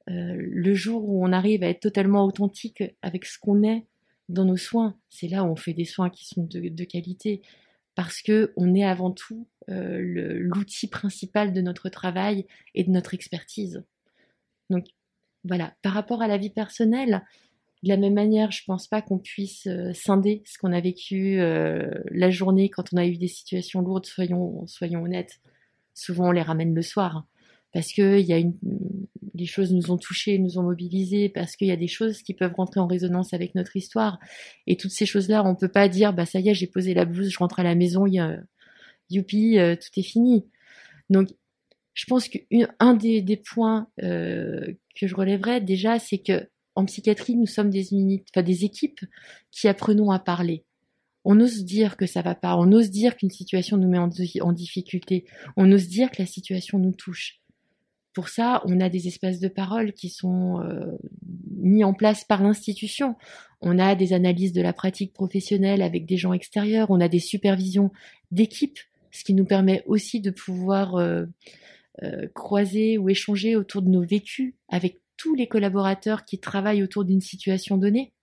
euh, 0.08 0.36
le 0.38 0.74
jour 0.74 1.08
où 1.08 1.24
on 1.24 1.32
arrive 1.32 1.62
à 1.62 1.68
être 1.68 1.80
totalement 1.80 2.24
authentique 2.24 2.82
avec 3.02 3.24
ce 3.24 3.38
qu'on 3.38 3.62
est 3.62 3.86
dans 4.28 4.44
nos 4.44 4.56
soins, 4.56 4.96
c'est 5.08 5.28
là 5.28 5.44
où 5.44 5.48
on 5.48 5.56
fait 5.56 5.74
des 5.74 5.84
soins 5.84 6.10
qui 6.10 6.26
sont 6.26 6.44
de, 6.44 6.68
de 6.68 6.84
qualité 6.84 7.42
parce 7.98 8.22
que 8.22 8.52
on 8.56 8.76
est 8.76 8.84
avant 8.84 9.10
tout 9.10 9.48
euh, 9.70 9.98
l'outil 10.38 10.86
principal 10.86 11.52
de 11.52 11.60
notre 11.60 11.88
travail 11.88 12.46
et 12.76 12.84
de 12.84 12.90
notre 12.90 13.12
expertise. 13.12 13.82
Donc 14.70 14.86
voilà, 15.42 15.74
par 15.82 15.94
rapport 15.94 16.22
à 16.22 16.28
la 16.28 16.38
vie 16.38 16.50
personnelle, 16.50 17.24
de 17.82 17.88
la 17.88 17.96
même 17.96 18.14
manière, 18.14 18.50
je 18.50 18.62
pense 18.66 18.88
pas 18.88 19.02
qu'on 19.02 19.18
puisse 19.18 19.66
euh, 19.66 19.92
scinder 19.92 20.42
ce 20.44 20.58
qu'on 20.58 20.72
a 20.72 20.80
vécu 20.80 21.40
euh, 21.40 21.88
la 22.10 22.30
journée 22.30 22.70
quand 22.70 22.92
on 22.92 22.96
a 22.96 23.06
eu 23.06 23.16
des 23.16 23.28
situations 23.28 23.80
lourdes, 23.80 24.06
soyons, 24.06 24.66
soyons 24.66 25.02
honnêtes. 25.02 25.40
Souvent, 25.94 26.28
on 26.28 26.32
les 26.32 26.42
ramène 26.42 26.74
le 26.74 26.82
soir 26.82 27.26
parce 27.72 27.92
que 27.92 28.20
y 28.20 28.32
a 28.32 28.38
une, 28.38 28.56
les 29.34 29.46
choses 29.46 29.72
nous 29.72 29.90
ont 29.90 29.98
touchés, 29.98 30.38
nous 30.38 30.58
ont 30.58 30.62
mobilisés, 30.62 31.28
parce 31.28 31.54
qu'il 31.54 31.68
y 31.68 31.72
a 31.72 31.76
des 31.76 31.88
choses 31.88 32.22
qui 32.22 32.34
peuvent 32.34 32.54
rentrer 32.54 32.80
en 32.80 32.86
résonance 32.86 33.34
avec 33.34 33.54
notre 33.54 33.76
histoire. 33.76 34.18
Et 34.66 34.76
toutes 34.76 34.90
ces 34.90 35.06
choses-là, 35.06 35.44
on 35.44 35.54
peut 35.54 35.68
pas 35.68 35.88
dire, 35.88 36.12
bah 36.12 36.26
ça 36.26 36.40
y 36.40 36.48
est, 36.48 36.54
j'ai 36.54 36.66
posé 36.66 36.94
la 36.94 37.04
blouse, 37.04 37.30
je 37.30 37.38
rentre 37.38 37.60
à 37.60 37.62
la 37.62 37.74
maison, 37.74 38.06
y 38.06 38.18
a, 38.18 38.38
youpi, 39.10 39.58
euh, 39.58 39.76
tout 39.76 40.00
est 40.00 40.02
fini. 40.02 40.46
Donc, 41.10 41.28
je 41.94 42.04
pense 42.06 42.28
qu'un 42.28 42.94
des, 42.94 43.42
points 43.44 43.88
euh, 44.02 44.72
que 44.98 45.06
je 45.06 45.14
relèverais 45.14 45.60
déjà, 45.60 45.98
c'est 45.98 46.18
que 46.18 46.48
en 46.78 46.84
psychiatrie, 46.84 47.34
nous 47.34 47.46
sommes 47.46 47.70
des 47.70 47.92
unités, 47.92 48.40
des 48.40 48.64
équipes 48.64 49.00
qui 49.50 49.66
apprenons 49.66 50.12
à 50.12 50.20
parler. 50.20 50.64
On 51.24 51.40
ose 51.40 51.64
dire 51.64 51.96
que 51.96 52.06
ça 52.06 52.22
va 52.22 52.36
pas, 52.36 52.56
on 52.56 52.70
ose 52.70 52.90
dire 52.90 53.16
qu'une 53.16 53.30
situation 53.30 53.76
nous 53.76 53.88
met 53.88 53.98
en, 53.98 54.52
difficulté, 54.52 55.24
on 55.56 55.70
ose 55.72 55.88
dire 55.88 56.08
que 56.12 56.22
la 56.22 56.26
situation 56.26 56.78
nous 56.78 56.92
touche. 56.92 57.40
Pour 58.14 58.28
ça, 58.28 58.62
on 58.64 58.80
a 58.80 58.88
des 58.88 59.08
espaces 59.08 59.40
de 59.40 59.48
parole 59.48 59.92
qui 59.92 60.08
sont 60.08 60.60
euh, 60.60 60.96
mis 61.56 61.82
en 61.82 61.94
place 61.94 62.22
par 62.22 62.44
l'institution. 62.44 63.16
On 63.60 63.80
a 63.80 63.96
des 63.96 64.12
analyses 64.12 64.52
de 64.52 64.62
la 64.62 64.72
pratique 64.72 65.12
professionnelle 65.12 65.82
avec 65.82 66.06
des 66.06 66.16
gens 66.16 66.32
extérieurs. 66.32 66.90
On 66.90 67.00
a 67.00 67.08
des 67.08 67.18
supervisions 67.18 67.90
d'équipe, 68.30 68.78
ce 69.10 69.24
qui 69.24 69.34
nous 69.34 69.44
permet 69.44 69.82
aussi 69.86 70.20
de 70.20 70.30
pouvoir 70.30 70.94
euh, 70.94 71.26
euh, 72.04 72.28
croiser 72.34 72.98
ou 72.98 73.08
échanger 73.08 73.56
autour 73.56 73.82
de 73.82 73.88
nos 73.88 74.06
vécus 74.06 74.54
avec 74.68 75.00
tous 75.18 75.34
les 75.34 75.48
collaborateurs 75.48 76.24
qui 76.24 76.40
travaillent 76.40 76.82
autour 76.82 77.04
d'une 77.04 77.20
situation 77.20 77.76
donnée. 77.76 78.14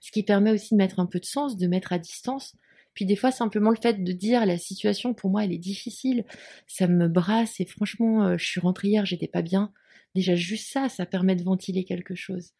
ce 0.00 0.10
qui 0.10 0.22
permet 0.22 0.50
aussi 0.50 0.74
de 0.74 0.78
mettre 0.78 0.98
un 0.98 1.06
peu 1.06 1.20
de 1.20 1.26
sens, 1.26 1.56
de 1.56 1.66
mettre 1.68 1.92
à 1.92 1.98
distance. 1.98 2.56
Puis 2.94 3.04
des 3.04 3.14
fois, 3.14 3.30
simplement 3.30 3.70
le 3.70 3.76
fait 3.80 4.02
de 4.02 4.12
dire 4.12 4.44
la 4.46 4.58
situation, 4.58 5.14
pour 5.14 5.30
moi, 5.30 5.44
elle 5.44 5.52
est 5.52 5.58
difficile, 5.58 6.24
ça 6.66 6.88
me 6.88 7.08
brasse 7.08 7.60
et 7.60 7.66
franchement, 7.66 8.24
euh, 8.24 8.36
je 8.38 8.46
suis 8.46 8.60
rentrée 8.60 8.88
hier, 8.88 9.06
j'étais 9.06 9.28
pas 9.28 9.42
bien. 9.42 9.72
Déjà, 10.14 10.34
juste 10.34 10.72
ça, 10.72 10.88
ça 10.88 11.06
permet 11.06 11.36
de 11.36 11.44
ventiler 11.44 11.84
quelque 11.84 12.14
chose. 12.14 12.52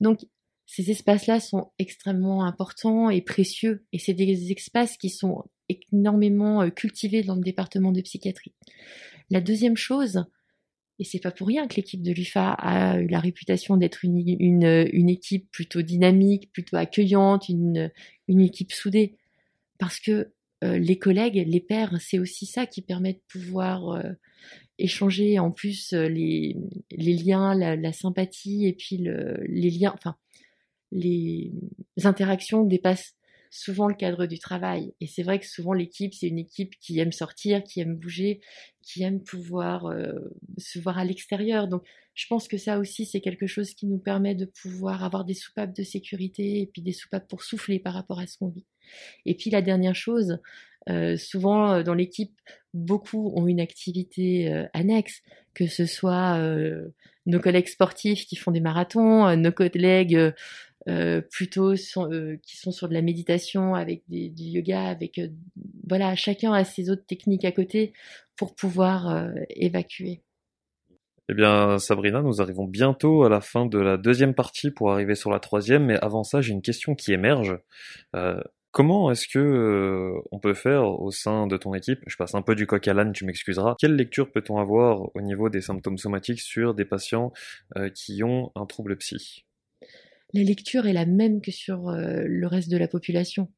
Donc, 0.00 0.20
ces 0.66 0.90
espaces-là 0.90 1.40
sont 1.40 1.72
extrêmement 1.78 2.44
importants 2.44 3.10
et 3.10 3.20
précieux, 3.20 3.84
et 3.92 3.98
c'est 3.98 4.14
des 4.14 4.52
espaces 4.52 4.96
qui 4.96 5.10
sont 5.10 5.44
énormément 5.68 6.62
euh, 6.62 6.70
cultivés 6.70 7.22
dans 7.22 7.34
le 7.34 7.42
département 7.42 7.92
de 7.92 8.00
psychiatrie. 8.00 8.54
La 9.30 9.40
deuxième 9.40 9.76
chose, 9.76 10.24
et 10.98 11.04
c'est 11.04 11.18
pas 11.18 11.30
pour 11.30 11.48
rien 11.48 11.66
que 11.66 11.76
l'équipe 11.76 12.02
de 12.02 12.12
l'UFA 12.12 12.52
a 12.52 12.98
eu 12.98 13.08
la 13.08 13.18
réputation 13.18 13.76
d'être 13.76 14.04
une, 14.04 14.18
une, 14.18 15.08
équipe 15.08 15.50
plutôt 15.50 15.82
dynamique, 15.82 16.52
plutôt 16.52 16.76
accueillante, 16.76 17.48
une, 17.48 17.90
une 18.28 18.40
équipe 18.40 18.72
soudée. 18.72 19.16
Parce 19.78 19.98
que 19.98 20.32
euh, 20.62 20.78
les 20.78 20.98
collègues, 20.98 21.42
les 21.46 21.60
pairs, 21.60 21.96
c'est 22.00 22.20
aussi 22.20 22.46
ça 22.46 22.66
qui 22.66 22.80
permet 22.80 23.14
de 23.14 23.20
pouvoir 23.26 23.90
euh, 23.90 24.12
échanger 24.78 25.40
en 25.40 25.50
plus 25.50 25.92
les, 25.92 26.56
les 26.92 27.14
liens, 27.14 27.54
la, 27.54 27.92
sympathie 27.92 28.66
et 28.66 28.72
puis 28.72 28.98
le, 28.98 29.36
les 29.48 29.70
liens, 29.70 29.92
enfin 29.94 30.16
les 30.92 31.52
interactions 32.04 32.64
dépassent 32.64 33.14
souvent 33.54 33.86
le 33.86 33.94
cadre 33.94 34.26
du 34.26 34.40
travail. 34.40 34.92
Et 35.00 35.06
c'est 35.06 35.22
vrai 35.22 35.38
que 35.38 35.46
souvent 35.46 35.74
l'équipe, 35.74 36.12
c'est 36.12 36.26
une 36.26 36.40
équipe 36.40 36.74
qui 36.80 36.98
aime 36.98 37.12
sortir, 37.12 37.62
qui 37.62 37.80
aime 37.80 37.94
bouger, 37.94 38.40
qui 38.82 39.04
aime 39.04 39.22
pouvoir 39.22 39.86
euh, 39.86 40.12
se 40.58 40.80
voir 40.80 40.98
à 40.98 41.04
l'extérieur. 41.04 41.68
Donc 41.68 41.84
je 42.14 42.26
pense 42.26 42.48
que 42.48 42.58
ça 42.58 42.80
aussi, 42.80 43.06
c'est 43.06 43.20
quelque 43.20 43.46
chose 43.46 43.72
qui 43.74 43.86
nous 43.86 43.98
permet 43.98 44.34
de 44.34 44.44
pouvoir 44.44 45.04
avoir 45.04 45.24
des 45.24 45.34
soupapes 45.34 45.72
de 45.72 45.84
sécurité 45.84 46.62
et 46.62 46.66
puis 46.66 46.82
des 46.82 46.92
soupapes 46.92 47.28
pour 47.28 47.44
souffler 47.44 47.78
par 47.78 47.94
rapport 47.94 48.18
à 48.18 48.26
ce 48.26 48.38
qu'on 48.38 48.48
vit. 48.48 48.66
Et 49.24 49.36
puis 49.36 49.50
la 49.50 49.62
dernière 49.62 49.94
chose, 49.94 50.38
euh, 50.88 51.16
souvent 51.16 51.74
euh, 51.74 51.82
dans 51.84 51.94
l'équipe, 51.94 52.36
beaucoup 52.74 53.32
ont 53.36 53.46
une 53.46 53.60
activité 53.60 54.66
annexe, 54.72 55.22
que 55.54 55.68
ce 55.68 55.86
soit 55.86 56.40
nos 57.24 57.38
collègues 57.38 57.68
sportifs 57.68 58.26
qui 58.26 58.34
font 58.34 58.50
des 58.50 58.58
marathons, 58.58 59.36
nos 59.36 59.52
collègues 59.52 60.34
euh, 60.86 61.22
plutôt 61.22 61.72
euh, 61.72 62.36
qui 62.42 62.56
sont 62.58 62.70
sur 62.70 62.88
de 62.90 62.94
la 62.94 63.00
méditation 63.00 63.74
avec 63.74 64.02
du 64.08 64.44
yoga, 64.44 64.84
avec 64.84 65.18
euh, 65.18 65.28
voilà, 65.88 66.14
chacun 66.14 66.52
a 66.52 66.62
ses 66.64 66.90
autres 66.90 67.06
techniques 67.06 67.46
à 67.46 67.52
côté 67.52 67.94
pour 68.36 68.54
pouvoir 68.54 69.28
évacuer. 69.50 70.22
Eh 71.28 71.34
bien, 71.34 71.78
Sabrina, 71.78 72.20
nous 72.20 72.42
arrivons 72.42 72.66
bientôt 72.66 73.22
à 73.22 73.28
la 73.28 73.40
fin 73.40 73.64
de 73.64 73.78
la 73.78 73.96
deuxième 73.96 74.34
partie 74.34 74.70
pour 74.70 74.92
arriver 74.92 75.14
sur 75.14 75.30
la 75.30 75.38
troisième, 75.38 75.86
mais 75.86 75.96
avant 76.00 76.24
ça, 76.24 76.40
j'ai 76.40 76.52
une 76.52 76.62
question 76.62 76.94
qui 76.94 77.12
émerge. 77.12 77.56
comment 78.72 79.10
est-ce 79.12 79.28
que 79.28 80.14
on 80.32 80.40
peut 80.40 80.54
faire 80.54 80.84
au 80.84 81.12
sein 81.12 81.46
de 81.46 81.56
ton 81.56 81.74
équipe? 81.74 82.00
Je 82.08 82.16
passe 82.16 82.34
un 82.34 82.42
peu 82.42 82.56
du 82.56 82.66
coq 82.66 82.86
à 82.88 82.92
l'âne, 82.92 83.12
tu 83.12 83.24
m'excuseras. 83.24 83.76
Quelle 83.78 83.94
lecture 83.94 84.32
peut-on 84.32 84.58
avoir 84.58 85.14
au 85.14 85.20
niveau 85.20 85.48
des 85.48 85.60
symptômes 85.60 85.98
somatiques 85.98 86.40
sur 86.40 86.74
des 86.74 86.84
patients 86.84 87.32
qui 87.94 88.24
ont 88.24 88.50
un 88.56 88.66
trouble 88.66 88.96
psy? 88.96 89.44
La 90.34 90.42
lecture 90.42 90.86
est 90.86 90.92
la 90.92 91.06
même 91.06 91.40
que 91.40 91.52
sur 91.52 91.88
euh, 91.88 92.24
le 92.26 92.46
reste 92.46 92.68
de 92.68 92.76
la 92.76 92.88
population. 92.88 93.48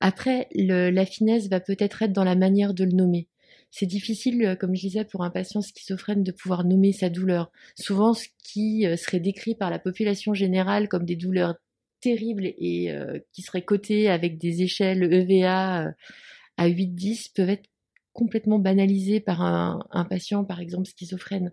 Après, 0.00 0.48
la 0.52 1.06
finesse 1.06 1.48
va 1.48 1.60
peut-être 1.60 2.02
être 2.02 2.12
dans 2.12 2.24
la 2.24 2.34
manière 2.34 2.74
de 2.74 2.84
le 2.84 2.92
nommer. 2.92 3.28
C'est 3.70 3.86
difficile, 3.86 4.44
euh, 4.44 4.56
comme 4.56 4.74
je 4.74 4.80
disais, 4.80 5.04
pour 5.04 5.22
un 5.22 5.30
patient 5.30 5.62
schizophrène 5.62 6.24
de 6.24 6.32
pouvoir 6.32 6.64
nommer 6.64 6.92
sa 6.92 7.08
douleur. 7.08 7.52
Souvent, 7.78 8.14
ce 8.14 8.26
qui 8.42 8.84
euh, 8.86 8.96
serait 8.96 9.20
décrit 9.20 9.54
par 9.54 9.70
la 9.70 9.78
population 9.78 10.34
générale 10.34 10.88
comme 10.88 11.04
des 11.04 11.16
douleurs 11.16 11.54
terribles 12.00 12.46
et 12.46 12.94
qui 13.32 13.42
seraient 13.42 13.64
cotées 13.64 14.08
avec 14.08 14.38
des 14.38 14.62
échelles 14.62 15.12
EVA 15.12 15.92
à 16.56 16.68
8-10 16.68 17.32
peuvent 17.34 17.50
être 17.50 17.68
complètement 18.12 18.60
banalisées 18.60 19.18
par 19.18 19.42
un, 19.42 19.84
un 19.90 20.04
patient, 20.04 20.44
par 20.44 20.60
exemple, 20.60 20.86
schizophrène. 20.88 21.50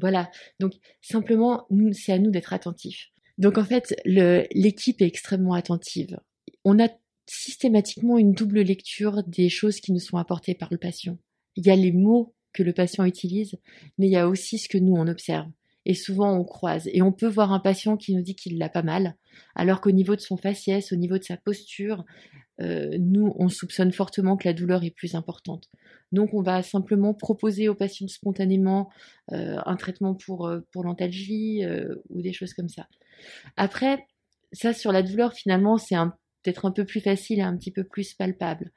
Voilà. 0.00 0.30
Donc 0.58 0.74
simplement, 1.00 1.66
c'est 1.92 2.12
à 2.12 2.18
nous 2.18 2.30
d'être 2.30 2.52
attentifs. 2.52 3.08
Donc 3.38 3.58
en 3.58 3.64
fait, 3.64 3.94
l'équipe 4.04 5.00
est 5.00 5.06
extrêmement 5.06 5.54
attentive. 5.54 6.18
On 6.64 6.78
a 6.78 6.88
systématiquement 7.26 8.18
une 8.18 8.32
double 8.32 8.60
lecture 8.60 9.22
des 9.24 9.48
choses 9.48 9.80
qui 9.80 9.92
nous 9.92 10.00
sont 10.00 10.16
apportées 10.16 10.54
par 10.54 10.68
le 10.70 10.78
patient. 10.78 11.16
Il 11.56 11.66
y 11.66 11.70
a 11.70 11.76
les 11.76 11.92
mots 11.92 12.34
que 12.52 12.62
le 12.62 12.72
patient 12.72 13.04
utilise, 13.04 13.54
mais 13.98 14.06
il 14.06 14.12
y 14.12 14.16
a 14.16 14.28
aussi 14.28 14.58
ce 14.58 14.68
que 14.68 14.78
nous 14.78 14.94
on 14.94 15.06
observe. 15.06 15.48
Et 15.86 15.94
souvent 15.94 16.36
on 16.36 16.44
croise. 16.44 16.88
Et 16.92 17.02
on 17.02 17.12
peut 17.12 17.28
voir 17.28 17.52
un 17.52 17.60
patient 17.60 17.96
qui 17.96 18.14
nous 18.14 18.22
dit 18.22 18.34
qu'il 18.34 18.58
l'a 18.58 18.68
pas 18.68 18.82
mal, 18.82 19.16
alors 19.54 19.80
qu'au 19.80 19.92
niveau 19.92 20.16
de 20.16 20.20
son 20.20 20.36
faciès, 20.36 20.92
au 20.92 20.96
niveau 20.96 21.18
de 21.18 21.24
sa 21.24 21.36
posture, 21.36 22.04
euh, 22.60 22.96
nous, 22.98 23.32
on 23.36 23.48
soupçonne 23.48 23.92
fortement 23.92 24.36
que 24.36 24.46
la 24.46 24.52
douleur 24.52 24.84
est 24.84 24.90
plus 24.90 25.14
importante. 25.14 25.70
Donc, 26.12 26.34
on 26.34 26.42
va 26.42 26.62
simplement 26.62 27.14
proposer 27.14 27.68
aux 27.68 27.74
patients 27.74 28.08
spontanément 28.08 28.90
euh, 29.32 29.56
un 29.64 29.76
traitement 29.76 30.14
pour, 30.14 30.46
euh, 30.46 30.60
pour 30.72 30.84
l'antalgie 30.84 31.62
ou 32.08 32.22
des 32.22 32.32
choses 32.32 32.54
comme 32.54 32.68
ça. 32.68 32.88
Après, 33.56 34.06
ça, 34.52 34.72
sur 34.72 34.92
la 34.92 35.02
douleur, 35.02 35.34
finalement, 35.34 35.78
c'est 35.78 35.96
peut-être 36.42 36.64
un 36.64 36.72
peu 36.72 36.84
plus 36.84 37.00
facile 37.00 37.38
et 37.38 37.42
un 37.42 37.56
petit 37.56 37.70
peu 37.70 37.84
plus 37.84 38.14
palpable. 38.14 38.72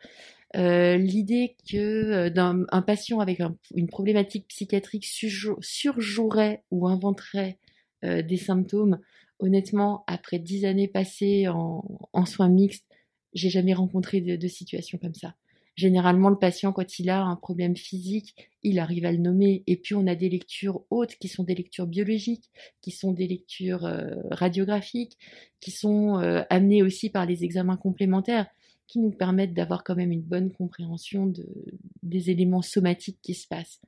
L'idée 0.55 1.55
que 1.67 2.29
d'un 2.29 2.63
un 2.69 2.81
patient 2.83 3.19
avec 3.19 3.41
une 3.73 3.87
problématique 3.87 4.47
psychiatrique 4.49 5.05
surjouerait 5.05 6.63
ou 6.69 6.87
inventerait 6.87 7.57
des 8.03 8.37
symptômes, 8.37 8.99
honnêtement, 9.39 10.03
après 10.05 10.37
dix 10.37 10.65
années 10.65 10.87
passées 10.87 11.47
en, 11.47 11.83
en 12.11 12.25
soins 12.25 12.49
mixtes, 12.49 12.85
j'ai 13.33 13.49
jamais 13.49 13.73
rencontré 13.73 14.21
de, 14.21 14.47
situation 14.47 14.97
comme 14.97 15.13
ça. 15.13 15.35
Généralement, 15.75 16.29
le 16.29 16.37
patient, 16.37 16.71
quand 16.71 16.99
il 16.99 17.09
a 17.09 17.23
un 17.23 17.35
problème 17.35 17.75
physique, 17.75 18.35
il 18.61 18.77
arrive 18.77 19.05
à 19.05 19.11
le 19.11 19.17
nommer. 19.17 19.63
Et 19.65 19.75
puis, 19.75 19.95
on 19.95 20.05
a 20.05 20.15
des 20.15 20.29
lectures 20.29 20.83
hautes 20.91 21.15
qui 21.15 21.27
sont 21.27 21.43
des 21.43 21.55
lectures 21.55 21.87
biologiques, 21.87 22.51
qui 22.81 22.91
sont 22.91 23.11
des 23.11 23.27
lectures 23.27 23.85
euh, 23.85 24.15
radiographiques, 24.29 25.17
qui 25.59 25.71
sont 25.71 26.19
euh, 26.19 26.43
amenées 26.49 26.83
aussi 26.83 27.09
par 27.09 27.25
les 27.25 27.43
examens 27.43 27.77
complémentaires, 27.77 28.47
qui 28.87 28.99
nous 28.99 29.11
permettent 29.11 29.53
d'avoir 29.53 29.83
quand 29.83 29.95
même 29.95 30.11
une 30.11 30.21
bonne 30.21 30.51
compréhension 30.51 31.25
de, 31.25 31.47
des 32.03 32.29
éléments 32.29 32.61
somatiques 32.61 33.19
qui 33.23 33.33
se 33.33 33.47
passent. 33.47 33.81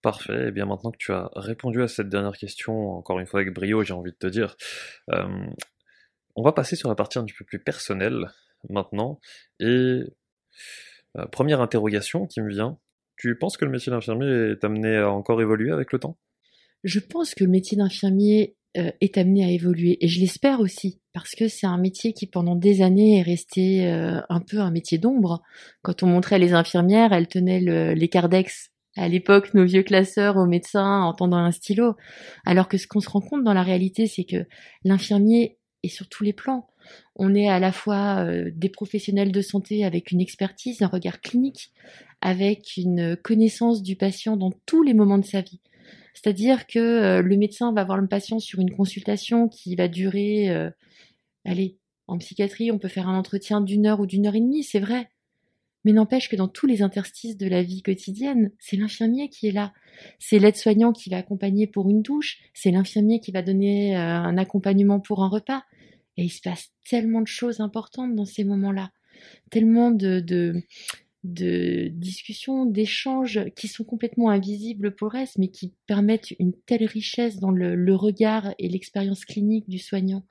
Parfait. 0.00 0.44
Et 0.44 0.48
eh 0.48 0.50
bien 0.50 0.66
maintenant 0.66 0.90
que 0.90 0.98
tu 0.98 1.12
as 1.12 1.30
répondu 1.36 1.82
à 1.82 1.88
cette 1.88 2.08
dernière 2.08 2.36
question, 2.36 2.92
encore 2.92 3.20
une 3.20 3.26
fois 3.26 3.40
avec 3.40 3.52
brio, 3.52 3.84
j'ai 3.84 3.92
envie 3.92 4.10
de 4.10 4.16
te 4.16 4.26
dire, 4.26 4.56
euh, 5.10 5.46
on 6.34 6.42
va 6.42 6.52
passer 6.52 6.74
sur 6.74 6.88
la 6.88 6.94
partie 6.94 7.18
un 7.18 7.24
petit 7.24 7.36
peu 7.36 7.44
plus 7.44 7.60
personnelle 7.60 8.30
maintenant. 8.68 9.20
Et 9.60 10.02
euh, 11.18 11.26
première 11.26 11.60
interrogation 11.60 12.26
qui 12.26 12.40
me 12.40 12.48
vient, 12.48 12.78
tu 13.16 13.36
penses 13.38 13.56
que 13.56 13.64
le 13.64 13.70
métier 13.70 13.90
d'infirmier 13.90 14.52
est 14.52 14.64
amené 14.64 14.96
à 14.96 15.10
encore 15.10 15.40
évoluer 15.40 15.70
avec 15.70 15.92
le 15.92 15.98
temps? 15.98 16.18
Je 16.84 16.98
pense 16.98 17.34
que 17.34 17.44
le 17.44 17.50
métier 17.50 17.76
d'infirmier 17.76 18.56
euh, 18.76 18.90
est 19.00 19.18
amené 19.18 19.44
à 19.44 19.50
évoluer 19.50 19.98
et 20.00 20.08
je 20.08 20.18
l'espère 20.18 20.60
aussi 20.60 21.00
parce 21.12 21.32
que 21.32 21.46
c'est 21.46 21.66
un 21.66 21.78
métier 21.78 22.14
qui 22.14 22.26
pendant 22.26 22.56
des 22.56 22.82
années 22.82 23.18
est 23.18 23.22
resté 23.22 23.86
euh, 23.86 24.20
un 24.28 24.40
peu 24.40 24.58
un 24.58 24.70
métier 24.70 24.98
d'ombre. 24.98 25.42
Quand 25.82 26.02
on 26.02 26.06
montrait 26.06 26.38
les 26.38 26.54
infirmières, 26.54 27.12
elles 27.12 27.28
tenaient 27.28 27.60
les 27.94 28.08
cardex 28.08 28.70
à 28.96 29.08
l'époque 29.08 29.54
nos 29.54 29.64
vieux 29.64 29.82
classeurs 29.82 30.36
aux 30.36 30.46
médecins 30.46 31.02
en 31.02 31.12
tendant 31.12 31.38
un 31.38 31.52
stylo, 31.52 31.96
alors 32.44 32.68
que 32.68 32.78
ce 32.78 32.86
qu'on 32.86 33.00
se 33.00 33.08
rend 33.08 33.20
compte 33.20 33.44
dans 33.44 33.54
la 33.54 33.62
réalité, 33.62 34.06
c'est 34.06 34.24
que 34.24 34.46
l'infirmier 34.84 35.58
est 35.82 35.88
sur 35.88 36.08
tous 36.08 36.24
les 36.24 36.32
plans. 36.32 36.68
On 37.16 37.34
est 37.34 37.48
à 37.48 37.58
la 37.58 37.72
fois 37.72 38.24
euh, 38.24 38.50
des 38.54 38.68
professionnels 38.68 39.32
de 39.32 39.40
santé 39.42 39.84
avec 39.84 40.10
une 40.12 40.20
expertise, 40.20 40.82
un 40.82 40.86
regard 40.86 41.20
clinique, 41.20 41.70
avec 42.20 42.76
une 42.76 43.16
connaissance 43.16 43.82
du 43.82 43.96
patient 43.96 44.36
dans 44.36 44.52
tous 44.66 44.82
les 44.82 44.94
moments 44.94 45.18
de 45.18 45.24
sa 45.24 45.42
vie. 45.42 45.60
C'est-à-dire 46.14 46.66
que 46.66 46.78
euh, 46.78 47.22
le 47.22 47.36
médecin 47.36 47.72
va 47.72 47.84
voir 47.84 47.98
le 47.98 48.06
patient 48.06 48.38
sur 48.38 48.60
une 48.60 48.74
consultation 48.74 49.48
qui 49.48 49.76
va 49.76 49.88
durer, 49.88 50.50
euh, 50.50 50.70
allez, 51.44 51.78
en 52.06 52.18
psychiatrie, 52.18 52.70
on 52.70 52.78
peut 52.78 52.88
faire 52.88 53.08
un 53.08 53.18
entretien 53.18 53.60
d'une 53.60 53.86
heure 53.86 54.00
ou 54.00 54.06
d'une 54.06 54.26
heure 54.26 54.34
et 54.34 54.40
demie, 54.40 54.64
c'est 54.64 54.80
vrai. 54.80 55.08
Mais 55.84 55.92
n'empêche 55.92 56.28
que 56.28 56.36
dans 56.36 56.48
tous 56.48 56.66
les 56.66 56.80
interstices 56.80 57.36
de 57.36 57.48
la 57.48 57.62
vie 57.62 57.82
quotidienne, 57.82 58.52
c'est 58.60 58.76
l'infirmier 58.76 59.28
qui 59.28 59.48
est 59.48 59.52
là. 59.52 59.72
C'est 60.20 60.38
l'aide-soignant 60.38 60.92
qui 60.92 61.10
va 61.10 61.16
accompagner 61.16 61.66
pour 61.66 61.90
une 61.90 62.02
douche, 62.02 62.38
c'est 62.54 62.70
l'infirmier 62.70 63.18
qui 63.18 63.32
va 63.32 63.42
donner 63.42 63.96
un 63.96 64.38
accompagnement 64.38 65.00
pour 65.00 65.24
un 65.24 65.28
repas. 65.28 65.64
Et 66.16 66.24
il 66.24 66.30
se 66.30 66.40
passe 66.40 66.70
tellement 66.88 67.20
de 67.20 67.26
choses 67.26 67.60
importantes 67.60 68.14
dans 68.14 68.24
ces 68.24 68.44
moments-là, 68.44 68.90
tellement 69.50 69.90
de, 69.90 70.62
discussions, 71.24 72.66
d'échanges 72.66 73.40
qui 73.56 73.68
sont 73.68 73.84
complètement 73.84 74.30
invisibles 74.30 74.94
pour 74.94 75.08
le 75.08 75.18
reste, 75.18 75.38
mais 75.38 75.48
qui 75.48 75.72
permettent 75.86 76.32
une 76.38 76.52
telle 76.66 76.84
richesse 76.84 77.38
dans 77.38 77.50
le, 77.50 77.74
le 77.74 77.94
regard 77.94 78.54
et 78.58 78.68
l'expérience 78.68 79.24
clinique 79.24 79.68
du 79.68 79.78
soignant. 79.78 80.24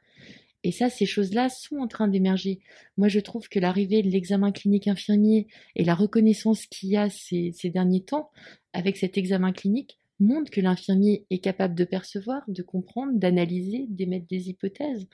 Et 0.64 0.72
ça, 0.72 0.90
ces 0.90 1.08
choses-là 1.08 1.50
sont 1.50 1.78
en 1.78 1.88
train 1.88 2.08
d'émerger. 2.08 2.60
Moi, 2.98 3.08
je 3.08 3.20
trouve 3.20 3.50
que 3.50 3.60
l'arrivée 3.60 4.04
de 4.04 4.10
l'examen 4.10 4.52
clinique 4.52 4.88
infirmier 4.88 5.48
et 5.76 5.84
la 5.84 5.96
reconnaissance 5.96 6.68
qu'il 6.68 6.90
y 6.90 6.98
a 6.98 7.10
ces, 7.10 7.52
ces 7.52 7.72
derniers 7.72 8.04
temps 8.04 8.30
avec 8.74 8.98
cet 8.98 9.18
examen 9.18 9.54
clinique 9.54 9.98
montre 10.20 10.52
que 10.52 10.62
l'infirmier 10.62 11.26
est 11.32 11.40
capable 11.40 11.74
de 11.74 11.84
percevoir, 11.84 12.44
de 12.48 12.62
comprendre, 12.62 13.14
d'analyser, 13.16 13.88
d'émettre 13.90 14.28
des 14.28 14.50
hypothèses 14.50 15.08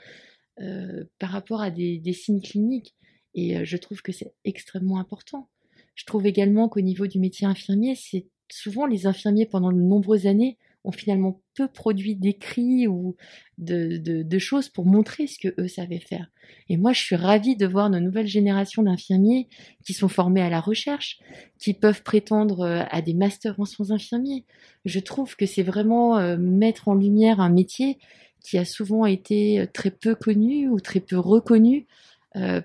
euh, 0.59 1.03
par 1.19 1.29
rapport 1.29 1.61
à 1.61 1.69
des, 1.69 2.13
signes 2.13 2.41
cliniques. 2.41 2.95
Et 3.35 3.57
euh, 3.57 3.61
je 3.63 3.77
trouve 3.77 4.01
que 4.01 4.11
c'est 4.11 4.33
extrêmement 4.43 4.99
important. 4.99 5.49
Je 5.93 6.03
trouve 6.05 6.25
également 6.25 6.67
qu'au 6.67 6.81
niveau 6.81 7.05
du 7.05 7.19
métier 7.19 7.45
infirmier, 7.45 7.93
c'est 7.95 8.25
souvent 8.51 8.87
les 8.87 9.05
infirmiers 9.05 9.45
pendant 9.45 9.71
de 9.71 9.77
nombreuses 9.77 10.25
années 10.25 10.57
ont 10.83 10.91
finalement 10.91 11.41
peu 11.53 11.67
produit 11.67 12.15
d'écrits 12.15 12.87
ou 12.87 13.15
de, 13.59 14.39
choses 14.39 14.69
pour 14.69 14.85
montrer 14.85 15.27
ce 15.27 15.37
que 15.37 15.53
eux 15.61 15.67
savaient 15.67 15.99
faire. 15.99 16.31
Et 16.69 16.77
moi, 16.77 16.91
je 16.93 17.01
suis 17.01 17.15
ravie 17.15 17.55
de 17.55 17.67
voir 17.67 17.91
nos 17.91 17.99
nouvelles 17.99 18.27
générations 18.27 18.81
d'infirmiers 18.81 19.49
qui 19.85 19.93
sont 19.93 20.07
formés 20.07 20.41
à 20.41 20.49
la 20.49 20.61
recherche, 20.61 21.19
qui 21.59 21.73
peuvent 21.75 22.01
prétendre 22.01 22.61
euh, 22.61 22.83
à 22.89 23.03
des 23.03 23.13
masters 23.13 23.59
en 23.59 23.65
soins 23.65 23.91
infirmiers. 23.91 24.45
Je 24.85 24.99
trouve 24.99 25.35
que 25.35 25.45
c'est 25.45 25.63
vraiment 25.63 26.37
mettre 26.37 26.87
en 26.87 26.95
lumière 26.95 27.41
un 27.41 27.49
métier 27.49 27.99
qui 28.41 28.57
a 28.57 28.65
souvent 28.65 29.05
été 29.05 29.61
euh, 29.61 29.65
très 29.71 29.91
peu 29.91 30.15
connu 30.15 30.69
ou 30.69 30.79
très 30.79 30.99
peu 30.99 31.17
reconnu 31.17 31.87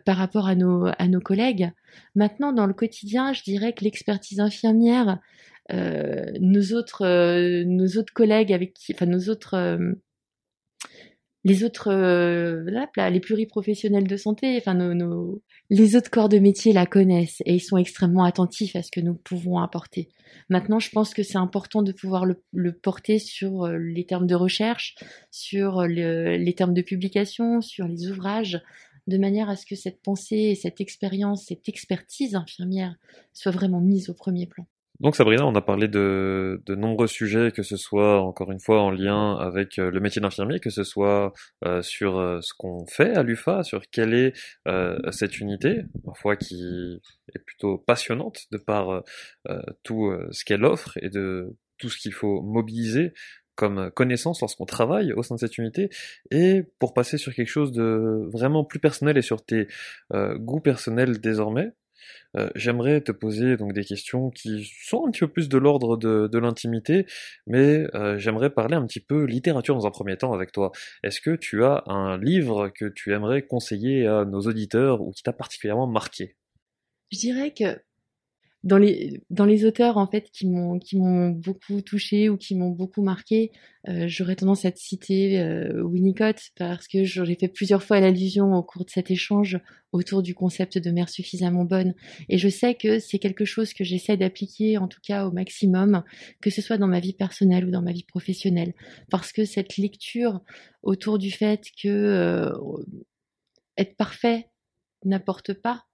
par 0.05 0.19
rapport 0.19 0.49
à 0.49 0.55
nos, 0.55 0.85
à 0.99 1.09
nos 1.09 1.21
collègues. 1.21 1.73
Maintenant, 2.14 2.52
dans 2.52 2.67
le 2.67 2.75
quotidien, 2.75 3.33
je 3.33 3.43
dirais 3.43 3.73
que 3.73 3.85
l'expertise 3.85 4.38
infirmière, 4.38 5.19
euh, 5.71 6.26
nos 6.41 6.73
autres 6.76 7.07
euh, 7.07 7.64
nos 7.64 7.87
autres 7.97 8.12
collègues 8.12 8.52
avec 8.52 8.75
qui, 8.75 8.93
enfin 8.93 9.07
nos 9.07 9.29
autres 9.29 9.55
euh, 9.55 9.93
les 11.44 11.64
autres 11.64 11.92
là, 11.92 13.11
les 13.11 13.20
pluriprofessionnels 13.20 14.06
de 14.06 14.16
santé, 14.16 14.56
enfin 14.58 14.75
nos, 14.75 15.42
les 15.70 15.96
autres 15.96 16.11
corps 16.11 16.28
de 16.28 16.38
métier 16.38 16.72
la 16.72 16.87
connaissent 16.87 17.42
et 17.44 17.54
ils 17.54 17.61
sont 17.61 17.76
extrêmement 17.76 18.25
attentifs 18.25 18.76
à 18.76 18.82
ce 18.82 18.90
que 18.90 19.00
nous 19.00 19.14
pouvons 19.14 19.58
apporter. 19.58 20.08
Maintenant, 20.49 20.78
je 20.78 20.90
pense 20.90 21.14
que 21.14 21.22
c'est 21.22 21.38
important 21.38 21.82
de 21.82 21.92
pouvoir 21.92 22.25
le, 22.26 22.72
porter 22.72 23.18
sur 23.18 23.68
les 23.68 24.04
termes 24.06 24.26
de 24.26 24.34
recherche, 24.34 24.94
sur 25.30 25.82
les 25.82 26.54
termes 26.56 26.75
de 26.75 26.82
publication, 26.82 27.61
sur 27.61 27.87
les 27.87 28.08
ouvrages, 28.08 28.61
de 29.06 29.18
manière 29.18 29.49
à 29.50 29.56
ce 29.56 29.66
que 29.66 29.75
cette 29.75 30.00
pensée, 30.02 30.54
cette 30.54 30.80
expérience, 30.80 31.46
cette 31.46 31.68
expertise 31.68 32.34
infirmière 32.34 32.94
soit 33.32 33.52
vraiment 33.52 33.80
mise 33.80 34.11
au 34.11 34.14
premier 34.14 34.46
plan. 34.46 34.66
Donc 35.02 35.16
Sabrina, 35.16 35.44
on 35.44 35.54
a 35.56 35.61
parlé 35.61 35.88
de, 35.88 36.62
de, 36.64 36.76
nombreux 36.76 37.09
sujets, 37.09 37.50
que 37.50 37.64
ce 37.64 37.76
soit 37.76 38.23
encore 38.23 38.52
une 38.52 38.61
fois 38.61 38.80
en 38.80 38.92
lien 38.92 39.35
avec 39.35 39.80
euh, 39.80 39.90
le 39.90 39.99
métier 39.99 40.23
d'infirmier, 40.23 40.61
que 40.61 40.71
ce 40.71 40.85
soit 40.85 41.32
euh, 41.64 41.82
sur 41.82 42.18
euh, 42.18 42.40
ce 42.40 42.54
qu'on 42.56 42.87
fait 42.87 43.12
à 43.16 43.25
l'UFA, 43.25 43.64
sur 43.64 43.82
quelle 43.90 44.14
est 44.14 44.32
cette 45.11 45.40
unité, 45.40 45.82
parfois 46.04 46.37
qui 46.37 47.00
est 47.35 47.40
plutôt 47.40 47.78
passionnante 47.78 48.42
de 48.52 48.59
par 48.59 49.02
tout 49.82 50.12
ce 50.30 50.44
qu'elle 50.44 50.64
offre 50.64 50.97
et 51.02 51.09
de 51.09 51.56
tout 51.78 51.88
ce 51.88 51.99
qu'il 51.99 52.12
faut 52.12 52.40
mobiliser 52.40 53.12
comme 53.56 53.90
connaissance 53.90 54.40
lorsqu'on 54.40 54.66
travaille 54.66 55.12
au 55.12 55.23
sein 55.23 55.35
de 55.35 55.40
cette 55.40 55.59
unité, 55.59 55.90
et 56.30 56.62
pour 56.78 56.94
passer 56.94 57.18
sur 57.18 57.35
quelque 57.35 57.49
chose 57.49 57.73
de 57.73 58.28
vraiment 58.32 58.64
plus 58.64 58.78
personnel 58.78 59.18
et 59.18 59.23
sur 59.23 59.44
tes 59.44 59.66
goûts 60.12 60.61
personnels 60.61 61.21
désormais, 61.21 61.73
euh, 62.37 62.50
j'aimerais 62.54 63.00
te 63.00 63.12
poser 63.12 63.56
donc 63.56 63.73
des 63.73 63.85
questions 63.85 64.30
qui 64.30 64.71
sont 64.85 65.06
un 65.06 65.11
petit 65.11 65.21
peu 65.21 65.28
plus 65.28 65.49
de 65.49 65.59
l'ordre 65.59 65.97
de, 65.97 66.38
l'intimité, 66.38 67.06
mais 67.47 67.87
euh, 67.94 68.18
j'aimerais 68.18 68.50
parler 68.50 68.75
un 68.75 68.87
petit 68.87 69.00
peu 69.00 69.25
littérature 69.25 69.75
dans 69.75 69.87
un 69.87 69.90
premier 69.90 70.16
temps 70.16 70.32
avec 70.32 70.52
toi. 70.52 70.73
Est-ce 71.02 71.21
que 71.21 71.37
tu 71.37 71.64
as 71.64 71.85
un 71.87 72.18
livre 72.18 72.68
que 72.68 72.87
tu 72.87 73.12
aimerais 73.12 73.42
conseiller 73.42 74.06
à 74.06 74.25
nos 74.25 74.40
auditeurs 74.40 75.00
ou 75.02 75.12
qui 75.12 75.23
t'a 75.23 75.32
particulièrement 75.32 75.87
marqué? 75.87 76.37
Je 77.12 77.18
dirais 77.18 77.52
que 77.52 77.78
dans 78.64 78.78
les 78.78 79.23
dans 79.31 79.45
les 79.45 79.64
auteurs 79.64 79.97
en 79.97 80.07
fait 80.07 80.31
qui 80.31 80.49
m'ont 80.49 80.78
qui 80.78 80.97
m'ont 80.97 81.31
beaucoup 81.31 81.81
touché 81.81 82.28
ou 82.28 82.37
qui 82.37 82.54
m'ont 82.54 82.71
beaucoup 82.71 83.02
marqué, 83.02 83.50
euh, 83.88 84.07
j'aurais 84.07 84.37
tendance 84.37 84.64
à 84.64 84.71
te 84.71 84.78
citer 84.78 85.40
euh, 85.40 85.83
Winnicott 85.83 86.37
parce 86.57 86.87
que 86.87 87.02
j'ai 87.02 87.35
fait 87.35 87.49
plusieurs 87.49 87.83
fois 87.83 87.99
l'allusion 87.99 88.52
au 88.54 88.62
cours 88.62 88.85
de 88.85 88.90
cet 88.90 89.11
échange 89.11 89.59
autour 89.90 90.22
du 90.22 90.35
concept 90.35 90.79
de 90.79 90.90
mère 90.92 91.09
suffisamment 91.09 91.64
bonne. 91.64 91.94
Et 92.29 92.38
je 92.38 92.48
sais 92.48 92.75
que 92.75 93.01
c'est 93.01 93.18
quelque 93.18 93.44
chose 93.44 93.75
que 93.75 93.83
j'essaie 93.83 94.16
d'appliquer 94.16 94.79
en 94.79 94.87
tout 94.87 95.01
cas 95.03 95.27
au 95.27 95.33
maximum 95.33 96.05
que 96.40 96.51
ce 96.51 96.62
soit 96.62 96.79
dans 96.79 96.88
ma 96.88 97.01
vie 97.01 97.14
personnelle 97.14 97.66
ou 97.66 97.70
dans 97.70 97.83
ma 97.83 97.92
vie 97.92 98.05
professionnelle. 98.05 98.75
Parce 99.11 99.33
que 99.33 99.44
cette 99.44 99.77
lecture 99.77 100.40
autour 100.83 101.18
du 101.18 101.33
fait 101.33 101.64
que 101.83 101.88
euh, 101.88 102.53
être 103.77 103.96
parfait 103.96 104.48
n'apporte 105.05 105.53
pas 105.53 105.85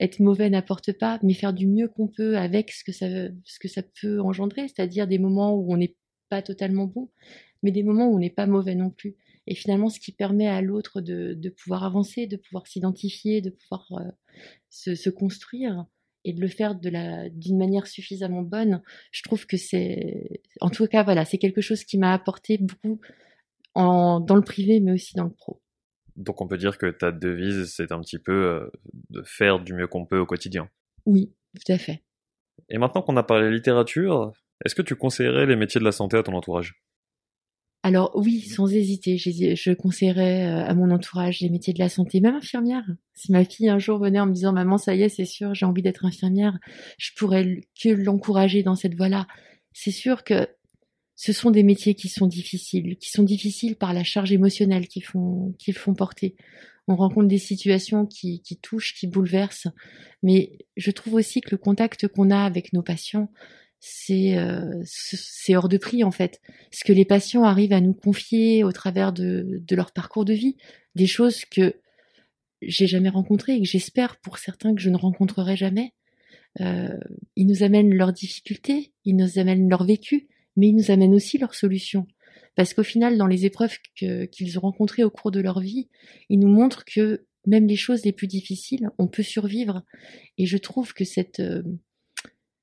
être 0.00 0.20
mauvais 0.20 0.50
n'apporte 0.50 0.92
pas, 0.92 1.18
mais 1.22 1.34
faire 1.34 1.52
du 1.52 1.66
mieux 1.66 1.88
qu'on 1.88 2.08
peut 2.08 2.36
avec 2.36 2.72
ce 2.72 2.84
que 2.84 2.92
ça, 2.92 3.06
ce 3.44 3.58
que 3.58 3.68
ça 3.68 3.82
peut 4.00 4.20
engendrer, 4.20 4.68
c'est-à-dire 4.68 5.06
des 5.06 5.18
moments 5.18 5.54
où 5.54 5.72
on 5.72 5.76
n'est 5.76 5.96
pas 6.28 6.42
totalement 6.42 6.86
bon, 6.86 7.10
mais 7.62 7.70
des 7.70 7.82
moments 7.82 8.08
où 8.08 8.16
on 8.16 8.18
n'est 8.18 8.30
pas 8.30 8.46
mauvais 8.46 8.74
non 8.74 8.90
plus. 8.90 9.16
Et 9.46 9.54
finalement, 9.54 9.88
ce 9.88 10.00
qui 10.00 10.12
permet 10.12 10.48
à 10.48 10.62
l'autre 10.62 11.00
de, 11.00 11.34
de, 11.34 11.48
pouvoir 11.50 11.84
avancer, 11.84 12.26
de 12.26 12.36
pouvoir 12.36 12.66
s'identifier, 12.66 13.40
de 13.40 13.50
pouvoir 13.50 13.86
euh, 13.92 14.10
se, 14.70 14.94
se, 14.94 15.10
construire 15.10 15.84
et 16.24 16.32
de 16.32 16.40
le 16.40 16.48
faire 16.48 16.74
de 16.74 16.88
la 16.88 17.28
d'une 17.28 17.58
manière 17.58 17.86
suffisamment 17.86 18.42
bonne, 18.42 18.82
je 19.12 19.22
trouve 19.22 19.46
que 19.46 19.58
c'est, 19.58 20.40
en 20.60 20.70
tout 20.70 20.86
cas, 20.86 21.02
voilà, 21.04 21.24
c'est 21.26 21.38
quelque 21.38 21.60
chose 21.60 21.84
qui 21.84 21.98
m'a 21.98 22.14
apporté 22.14 22.58
beaucoup 22.58 23.00
en, 23.74 24.20
dans 24.20 24.36
le 24.36 24.42
privé, 24.42 24.80
mais 24.80 24.92
aussi 24.92 25.14
dans 25.14 25.24
le 25.24 25.32
pro. 25.32 25.60
Donc 26.16 26.40
on 26.40 26.46
peut 26.46 26.58
dire 26.58 26.78
que 26.78 26.86
ta 26.86 27.12
devise, 27.12 27.72
c'est 27.74 27.92
un 27.92 28.00
petit 28.00 28.18
peu 28.18 28.32
euh, 28.32 28.70
de 29.10 29.22
faire 29.22 29.60
du 29.60 29.74
mieux 29.74 29.86
qu'on 29.86 30.06
peut 30.06 30.18
au 30.18 30.26
quotidien. 30.26 30.68
Oui, 31.06 31.32
tout 31.54 31.72
à 31.72 31.78
fait. 31.78 32.02
Et 32.68 32.78
maintenant 32.78 33.02
qu'on 33.02 33.16
a 33.16 33.22
parlé 33.22 33.50
littérature, 33.50 34.32
est-ce 34.64 34.74
que 34.74 34.82
tu 34.82 34.94
conseillerais 34.94 35.46
les 35.46 35.56
métiers 35.56 35.80
de 35.80 35.84
la 35.84 35.92
santé 35.92 36.16
à 36.16 36.22
ton 36.22 36.34
entourage? 36.34 36.80
Alors 37.82 38.12
oui, 38.14 38.40
sans 38.40 38.72
hésiter, 38.72 39.18
je 39.18 39.74
conseillerais 39.74 40.46
euh, 40.46 40.64
à 40.64 40.72
mon 40.72 40.90
entourage 40.90 41.40
les 41.40 41.50
métiers 41.50 41.74
de 41.74 41.78
la 41.78 41.90
santé, 41.90 42.20
même 42.20 42.36
infirmière. 42.36 42.84
Si 43.12 43.30
ma 43.30 43.44
fille 43.44 43.68
un 43.68 43.78
jour 43.78 43.98
venait 43.98 44.20
en 44.20 44.26
me 44.26 44.32
disant 44.32 44.54
maman 44.54 44.78
ça 44.78 44.94
y 44.94 45.02
est 45.02 45.10
c'est 45.10 45.26
sûr 45.26 45.52
j'ai 45.54 45.66
envie 45.66 45.82
d'être 45.82 46.06
infirmière, 46.06 46.58
je 46.96 47.10
pourrais 47.14 47.60
que 47.78 47.90
l'encourager 47.90 48.62
dans 48.62 48.74
cette 48.74 48.94
voie-là. 48.94 49.26
C'est 49.74 49.90
sûr 49.90 50.24
que 50.24 50.48
ce 51.16 51.32
sont 51.32 51.50
des 51.50 51.62
métiers 51.62 51.94
qui 51.94 52.08
sont 52.08 52.26
difficiles, 52.26 52.96
qui 52.96 53.10
sont 53.10 53.22
difficiles 53.22 53.76
par 53.76 53.92
la 53.92 54.04
charge 54.04 54.32
émotionnelle 54.32 54.88
qu'ils 54.88 55.04
font, 55.04 55.54
qu'ils 55.58 55.74
font 55.74 55.94
porter. 55.94 56.34
On 56.86 56.96
rencontre 56.96 57.28
des 57.28 57.38
situations 57.38 58.04
qui, 58.04 58.42
touchent, 58.60 58.94
qui 58.94 59.06
bouleversent, 59.06 59.68
mais 60.22 60.58
je 60.76 60.90
trouve 60.90 61.14
aussi 61.14 61.40
que 61.40 61.50
le 61.52 61.56
contact 61.56 62.08
qu'on 62.08 62.30
a 62.30 62.40
avec 62.40 62.72
nos 62.72 62.82
patients, 62.82 63.30
c'est 63.80 64.36
euh, 64.36 64.82
hors 65.50 65.68
de 65.68 65.78
prix 65.78 66.04
en 66.04 66.10
fait. 66.10 66.40
Ce 66.72 66.84
que 66.84 66.92
les 66.92 67.04
patients 67.04 67.44
arrivent 67.44 67.72
à 67.72 67.80
nous 67.80 67.94
confier 67.94 68.64
au 68.64 68.72
travers 68.72 69.12
de, 69.12 69.62
de 69.66 69.76
leur 69.76 69.92
parcours 69.92 70.24
de 70.24 70.34
vie, 70.34 70.56
des 70.94 71.06
choses 71.06 71.44
que 71.44 71.74
j'ai 72.60 72.86
jamais 72.86 73.08
rencontrées 73.08 73.56
et 73.56 73.60
que 73.60 73.68
j'espère 73.68 74.16
pour 74.16 74.38
certains 74.38 74.74
que 74.74 74.80
je 74.80 74.90
ne 74.90 74.96
rencontrerai 74.96 75.56
jamais. 75.56 75.92
Euh, 76.60 76.98
ils 77.36 77.46
nous 77.46 77.62
amènent 77.62 77.92
leurs 77.94 78.12
difficultés, 78.12 78.92
ils 79.04 79.16
nous 79.16 79.38
amènent 79.38 79.68
leur 79.68 79.84
vécu, 79.84 80.28
mais 80.56 80.68
ils 80.68 80.76
nous 80.76 80.90
amènent 80.90 81.14
aussi 81.14 81.38
leurs 81.38 81.54
solutions. 81.54 82.06
Parce 82.54 82.74
qu'au 82.74 82.82
final, 82.82 83.18
dans 83.18 83.26
les 83.26 83.46
épreuves 83.46 83.76
qu'ils 83.94 84.58
ont 84.58 84.62
rencontrées 84.62 85.04
au 85.04 85.10
cours 85.10 85.30
de 85.30 85.40
leur 85.40 85.60
vie, 85.60 85.88
ils 86.28 86.38
nous 86.38 86.48
montrent 86.48 86.84
que 86.84 87.26
même 87.46 87.66
les 87.66 87.76
choses 87.76 88.04
les 88.04 88.12
plus 88.12 88.26
difficiles, 88.26 88.88
on 88.98 89.08
peut 89.08 89.22
survivre. 89.22 89.82
Et 90.38 90.46
je 90.46 90.56
trouve 90.56 90.94
que 90.94 91.04
cette, 91.04 91.40
euh, 91.40 91.62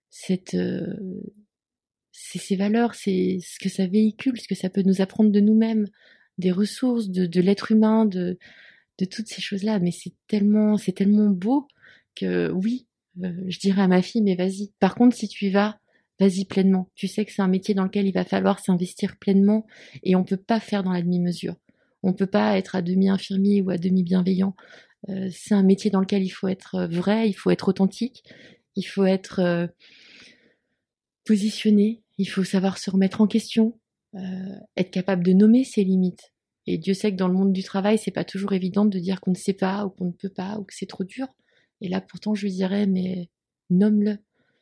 cette, 0.09 0.53
euh, 0.53 0.95
ces 2.11 2.55
valeurs, 2.55 2.95
c'est 2.95 3.39
ce 3.41 3.59
que 3.59 3.69
ça 3.69 3.85
véhicule, 3.85 4.39
ce 4.39 4.47
que 4.47 4.55
ça 4.55 4.69
peut 4.69 4.83
nous 4.83 5.01
apprendre 5.01 5.31
de 5.31 5.39
nous-mêmes, 5.39 5.87
des 6.37 6.51
ressources, 6.51 7.09
de, 7.09 7.25
de 7.25 7.41
l'être 7.41 7.71
humain, 7.71 8.05
de, 8.05 8.37
de 8.97 9.05
toutes 9.05 9.27
ces 9.27 9.41
choses-là. 9.41 9.79
Mais 9.79 9.91
c'est 9.91 10.13
tellement, 10.27 10.77
c'est 10.77 10.93
tellement 10.93 11.29
beau 11.29 11.67
que 12.15 12.49
oui, 12.51 12.87
euh, 13.23 13.33
je 13.47 13.59
dirais 13.59 13.81
à 13.81 13.87
ma 13.87 14.01
fille, 14.01 14.21
mais 14.21 14.35
vas-y. 14.35 14.71
Par 14.79 14.95
contre, 14.95 15.15
si 15.15 15.27
tu 15.27 15.47
y 15.47 15.49
vas 15.49 15.80
vas-y 16.21 16.45
pleinement. 16.45 16.87
Tu 16.93 17.07
sais 17.07 17.25
que 17.25 17.31
c'est 17.31 17.41
un 17.41 17.47
métier 17.47 17.73
dans 17.73 17.83
lequel 17.83 18.05
il 18.05 18.13
va 18.13 18.23
falloir 18.23 18.59
s'investir 18.59 19.17
pleinement 19.17 19.65
et 20.03 20.15
on 20.15 20.23
peut 20.23 20.37
pas 20.37 20.59
faire 20.59 20.83
dans 20.83 20.91
la 20.91 21.01
demi-mesure. 21.01 21.55
On 22.03 22.13
peut 22.13 22.27
pas 22.27 22.57
être 22.59 22.75
à 22.75 22.83
demi 22.83 23.09
infirmier 23.09 23.61
ou 23.61 23.71
à 23.71 23.77
demi 23.77 24.03
bienveillant. 24.03 24.55
Euh, 25.09 25.29
c'est 25.31 25.55
un 25.55 25.63
métier 25.63 25.89
dans 25.89 25.99
lequel 25.99 26.23
il 26.23 26.29
faut 26.29 26.47
être 26.47 26.85
vrai, 26.85 27.27
il 27.27 27.33
faut 27.33 27.49
être 27.49 27.67
authentique, 27.67 28.23
il 28.75 28.83
faut 28.83 29.05
être 29.05 29.39
euh, 29.39 29.67
positionné, 31.25 32.03
il 32.19 32.25
faut 32.25 32.43
savoir 32.43 32.77
se 32.77 32.91
remettre 32.91 33.21
en 33.21 33.27
question, 33.27 33.79
euh, 34.13 34.55
être 34.77 34.91
capable 34.91 35.23
de 35.23 35.33
nommer 35.33 35.63
ses 35.63 35.83
limites. 35.83 36.33
Et 36.67 36.77
Dieu 36.77 36.93
sait 36.93 37.11
que 37.11 37.17
dans 37.17 37.27
le 37.27 37.33
monde 37.33 37.51
du 37.51 37.63
travail, 37.63 37.97
c'est 37.97 38.11
pas 38.11 38.23
toujours 38.23 38.53
évident 38.53 38.85
de 38.85 38.99
dire 38.99 39.21
qu'on 39.21 39.31
ne 39.31 39.35
sait 39.35 39.53
pas 39.53 39.85
ou 39.87 39.89
qu'on 39.89 40.05
ne 40.05 40.11
peut 40.11 40.29
pas 40.29 40.59
ou 40.59 40.65
que 40.65 40.75
c'est 40.75 40.85
trop 40.85 41.03
dur. 41.03 41.27
Et 41.81 41.89
là, 41.89 41.99
pourtant, 41.99 42.35
je 42.35 42.43
lui 42.43 42.51
dirais, 42.51 42.85
mais 42.85 43.29
nomme-le 43.71 44.19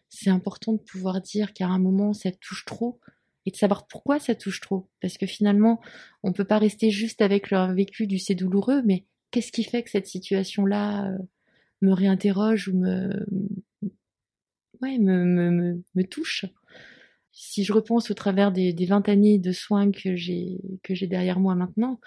c'est 0.10 0.30
important 0.30 0.74
de 0.74 0.80
pouvoir 0.80 1.22
dire 1.22 1.54
qu'à 1.54 1.68
un 1.68 1.80
moment 1.80 2.14
ça 2.14 2.32
touche 2.32 2.66
trop 2.66 3.00
et 3.46 3.52
de 3.52 3.56
savoir 3.56 3.88
pourquoi 3.88 4.20
ça 4.20 4.36
touche 4.36 4.62
trop. 4.62 4.90
Parce 5.02 5.18
que 5.18 5.26
finalement, 5.26 5.80
on 6.24 6.34
peut 6.34 6.46
pas 6.46 6.60
rester 6.60 6.92
juste 6.92 7.22
avec 7.22 7.50
leur 7.50 7.74
vécu 7.74 8.08
du 8.08 8.20
c'est 8.20 8.36
douloureux, 8.36 8.82
mais 8.86 9.06
qu'est-ce 9.32 9.52
qui 9.52 9.64
fait 9.64 9.84
que 9.84 9.90
cette 9.90 10.08
situation-là 10.08 11.12
euh, 11.12 11.18
me 11.82 11.94
réinterroge 11.94 12.68
ou 12.68 12.78
me, 12.78 13.26
ouais, 14.82 14.98
me, 14.98 15.24
me, 15.24 15.84
me, 15.96 16.04
touche? 16.04 16.46
Si 17.32 17.64
je 17.64 17.72
repense 17.74 18.12
au 18.12 18.14
travers 18.14 18.52
des, 18.52 18.74
des 18.74 18.86
20 18.86 19.08
années 19.08 19.40
de 19.40 19.52
soins 19.52 19.92
que 19.92 20.16
j'ai 20.16 20.60
que 20.84 20.94
j'ai 20.94 21.08
derrière 21.08 21.40
moi 21.40 21.56
maintenant, 21.56 22.00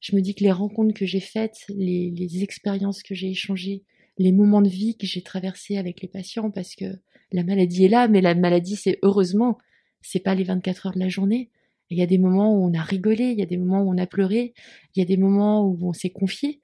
je 0.00 0.14
me 0.14 0.20
dis 0.20 0.34
que 0.34 0.44
les 0.44 0.52
rencontres 0.52 0.94
que 0.94 1.06
j'ai 1.06 1.20
faites, 1.20 1.64
les, 1.68 2.10
les 2.10 2.42
expériences 2.42 3.02
que 3.02 3.14
j'ai 3.14 3.30
échangées, 3.30 3.82
les 4.18 4.32
moments 4.32 4.62
de 4.62 4.68
vie 4.68 4.96
que 4.96 5.06
j'ai 5.06 5.22
traversés 5.22 5.76
avec 5.76 6.00
les 6.00 6.08
patients, 6.08 6.50
parce 6.50 6.74
que 6.74 6.86
la 7.32 7.44
maladie 7.44 7.84
est 7.84 7.88
là, 7.88 8.08
mais 8.08 8.20
la 8.20 8.34
maladie, 8.34 8.76
c'est 8.76 8.98
heureusement, 9.02 9.58
c'est 10.00 10.20
pas 10.20 10.34
les 10.34 10.44
24 10.44 10.86
heures 10.86 10.94
de 10.94 10.98
la 10.98 11.08
journée. 11.08 11.50
Il 11.90 11.98
y 11.98 12.02
a 12.02 12.06
des 12.06 12.18
moments 12.18 12.54
où 12.54 12.64
on 12.64 12.74
a 12.74 12.82
rigolé, 12.82 13.24
il 13.30 13.38
y 13.38 13.42
a 13.42 13.46
des 13.46 13.56
moments 13.56 13.82
où 13.82 13.92
on 13.92 13.98
a 13.98 14.06
pleuré, 14.06 14.54
il 14.94 15.00
y 15.00 15.02
a 15.02 15.06
des 15.06 15.16
moments 15.16 15.66
où 15.66 15.76
on 15.82 15.92
s'est 15.92 16.10
confié, 16.10 16.62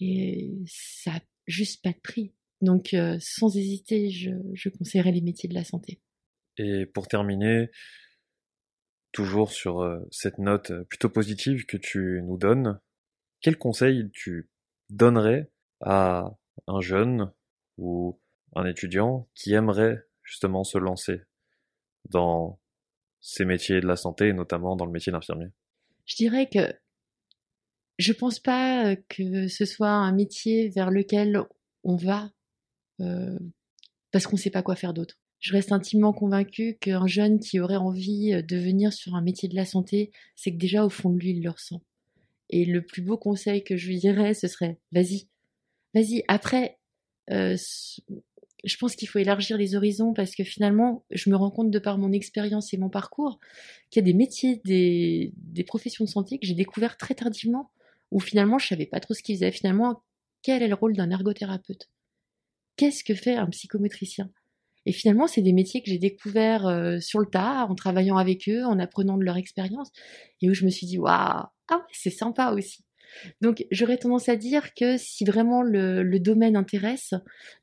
et 0.00 0.52
ça 0.66 1.12
a 1.12 1.20
juste 1.46 1.82
pas 1.82 1.90
de 1.90 2.00
prix. 2.00 2.32
Donc, 2.60 2.94
euh, 2.94 3.16
sans 3.20 3.56
hésiter, 3.56 4.10
je, 4.10 4.30
je 4.54 4.68
conseillerais 4.68 5.10
les 5.10 5.20
métiers 5.20 5.48
de 5.48 5.54
la 5.54 5.64
santé. 5.64 6.00
Et 6.58 6.86
pour 6.86 7.08
terminer, 7.08 7.70
toujours 9.12 9.50
sur 9.50 9.80
euh, 9.80 10.00
cette 10.10 10.38
note 10.38 10.70
euh, 10.70 10.84
plutôt 10.84 11.08
positive 11.08 11.66
que 11.66 11.76
tu 11.76 12.20
nous 12.24 12.36
donnes, 12.36 12.80
quel 13.40 13.58
conseil 13.58 14.10
tu 14.12 14.48
donnerais 14.90 15.50
à 15.80 16.30
un 16.66 16.80
jeune 16.80 17.32
ou 17.78 18.20
un 18.54 18.66
étudiant 18.66 19.28
qui 19.34 19.52
aimerait 19.54 20.04
justement 20.22 20.64
se 20.64 20.78
lancer 20.78 21.22
dans 22.08 22.60
ces 23.20 23.44
métiers 23.44 23.80
de 23.80 23.86
la 23.86 23.96
santé, 23.96 24.32
notamment 24.32 24.76
dans 24.76 24.86
le 24.86 24.92
métier 24.92 25.12
d'infirmier 25.12 25.48
Je 26.06 26.16
dirais 26.16 26.48
que 26.48 26.74
je 27.98 28.12
pense 28.12 28.40
pas 28.40 28.96
que 28.96 29.46
ce 29.48 29.64
soit 29.64 29.90
un 29.90 30.12
métier 30.12 30.68
vers 30.70 30.90
lequel 30.90 31.42
on 31.84 31.96
va 31.96 32.32
euh, 33.00 33.38
parce 34.10 34.26
qu'on 34.26 34.36
ne 34.36 34.40
sait 34.40 34.50
pas 34.50 34.62
quoi 34.62 34.76
faire 34.76 34.92
d'autre. 34.92 35.18
Je 35.38 35.52
reste 35.52 35.72
intimement 35.72 36.12
convaincue 36.12 36.76
qu'un 36.80 37.06
jeune 37.06 37.40
qui 37.40 37.58
aurait 37.58 37.76
envie 37.76 38.42
de 38.42 38.56
venir 38.56 38.92
sur 38.92 39.14
un 39.14 39.22
métier 39.22 39.48
de 39.48 39.56
la 39.56 39.64
santé, 39.64 40.12
c'est 40.36 40.52
que 40.52 40.58
déjà 40.58 40.84
au 40.84 40.90
fond 40.90 41.10
de 41.10 41.18
lui, 41.18 41.30
il 41.30 41.42
le 41.42 41.50
ressent. 41.50 41.82
Et 42.50 42.64
le 42.64 42.84
plus 42.84 43.02
beau 43.02 43.16
conseil 43.16 43.64
que 43.64 43.76
je 43.76 43.88
lui 43.88 43.98
dirais, 43.98 44.34
ce 44.34 44.46
serait 44.46 44.78
vas-y, 44.92 45.28
vas-y. 45.94 46.22
Après, 46.28 46.78
euh, 47.30 47.56
je 48.64 48.76
pense 48.76 48.94
qu'il 48.94 49.08
faut 49.08 49.18
élargir 49.18 49.56
les 49.56 49.74
horizons 49.74 50.12
parce 50.12 50.34
que 50.34 50.44
finalement, 50.44 51.04
je 51.10 51.30
me 51.30 51.36
rends 51.36 51.50
compte 51.50 51.70
de 51.70 51.78
par 51.78 51.98
mon 51.98 52.12
expérience 52.12 52.72
et 52.72 52.78
mon 52.78 52.88
parcours 52.88 53.38
qu'il 53.90 54.00
y 54.00 54.04
a 54.04 54.06
des 54.06 54.16
métiers, 54.16 54.60
des, 54.64 55.32
professions 55.66 56.04
de 56.04 56.10
santé 56.10 56.38
que 56.38 56.46
j'ai 56.46 56.54
découvert 56.54 56.96
très 56.96 57.14
tardivement, 57.14 57.70
où 58.10 58.20
finalement 58.20 58.58
je 58.58 58.68
savais 58.68 58.86
pas 58.86 59.00
trop 59.00 59.14
ce 59.14 59.22
qu'ils 59.22 59.36
faisaient. 59.36 59.52
Finalement, 59.52 60.02
quel 60.42 60.62
est 60.62 60.68
le 60.68 60.74
rôle 60.74 60.94
d'un 60.94 61.10
ergothérapeute? 61.10 61.88
Qu'est-ce 62.76 63.04
que 63.04 63.14
fait 63.14 63.36
un 63.36 63.46
psychomotricien? 63.46 64.30
Et 64.86 64.92
finalement, 64.92 65.26
c'est 65.26 65.42
des 65.42 65.52
métiers 65.52 65.82
que 65.82 65.90
j'ai 65.90 65.98
découverts 65.98 66.66
euh, 66.66 66.98
sur 66.98 67.20
le 67.20 67.26
tas, 67.26 67.66
en 67.68 67.74
travaillant 67.74 68.16
avec 68.16 68.48
eux, 68.48 68.64
en 68.64 68.78
apprenant 68.78 69.16
de 69.16 69.22
leur 69.22 69.36
expérience, 69.36 69.90
et 70.40 70.50
où 70.50 70.54
je 70.54 70.64
me 70.64 70.70
suis 70.70 70.86
dit, 70.86 70.98
waouh, 70.98 71.12
ah 71.14 71.50
ouais, 71.70 71.82
c'est 71.92 72.10
sympa 72.10 72.50
aussi. 72.50 72.84
Donc 73.40 73.66
j'aurais 73.70 73.98
tendance 73.98 74.28
à 74.28 74.36
dire 74.36 74.74
que 74.74 74.96
si 74.96 75.24
vraiment 75.24 75.62
le, 75.62 76.18
domaine 76.18 76.56
intéresse, 76.56 77.14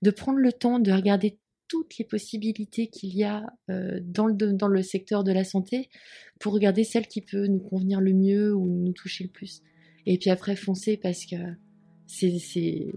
de 0.01 0.11
prendre 0.11 0.39
le 0.39 0.51
temps 0.51 0.79
de 0.79 0.91
regarder 0.91 1.37
toutes 1.67 1.97
les 1.97 2.05
possibilités 2.05 2.87
qu'il 2.87 3.15
y 3.15 3.23
a 3.23 3.43
euh, 3.69 3.99
dans, 4.03 4.27
le, 4.27 4.81
secteur 4.81 5.23
de 5.23 5.31
la 5.31 5.43
santé 5.43 5.89
pour 6.39 6.53
regarder 6.53 6.83
celle 6.83 7.07
qui 7.07 7.21
peut 7.21 7.47
nous 7.47 7.59
convenir 7.59 8.01
le 8.01 8.13
mieux 8.13 8.53
ou 8.53 8.67
nous 8.67 8.93
toucher 8.93 9.25
le 9.25 9.29
plus. 9.29 9.61
Et 10.05 10.17
puis 10.17 10.29
après 10.29 10.55
foncer 10.55 10.97
parce 10.97 11.25
que 11.25 11.35
c'est 12.07 12.91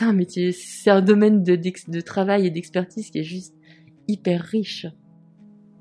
un 0.00 0.12
métier, 0.12 0.52
c'est 0.52 0.90
un 0.90 1.02
domaine 1.02 1.42
de 1.42 2.00
travail 2.00 2.46
et 2.46 2.50
d'expertise 2.50 3.10
qui 3.10 3.18
est 3.18 3.24
juste 3.24 3.54
hyper 4.06 4.42
riche 4.42 4.86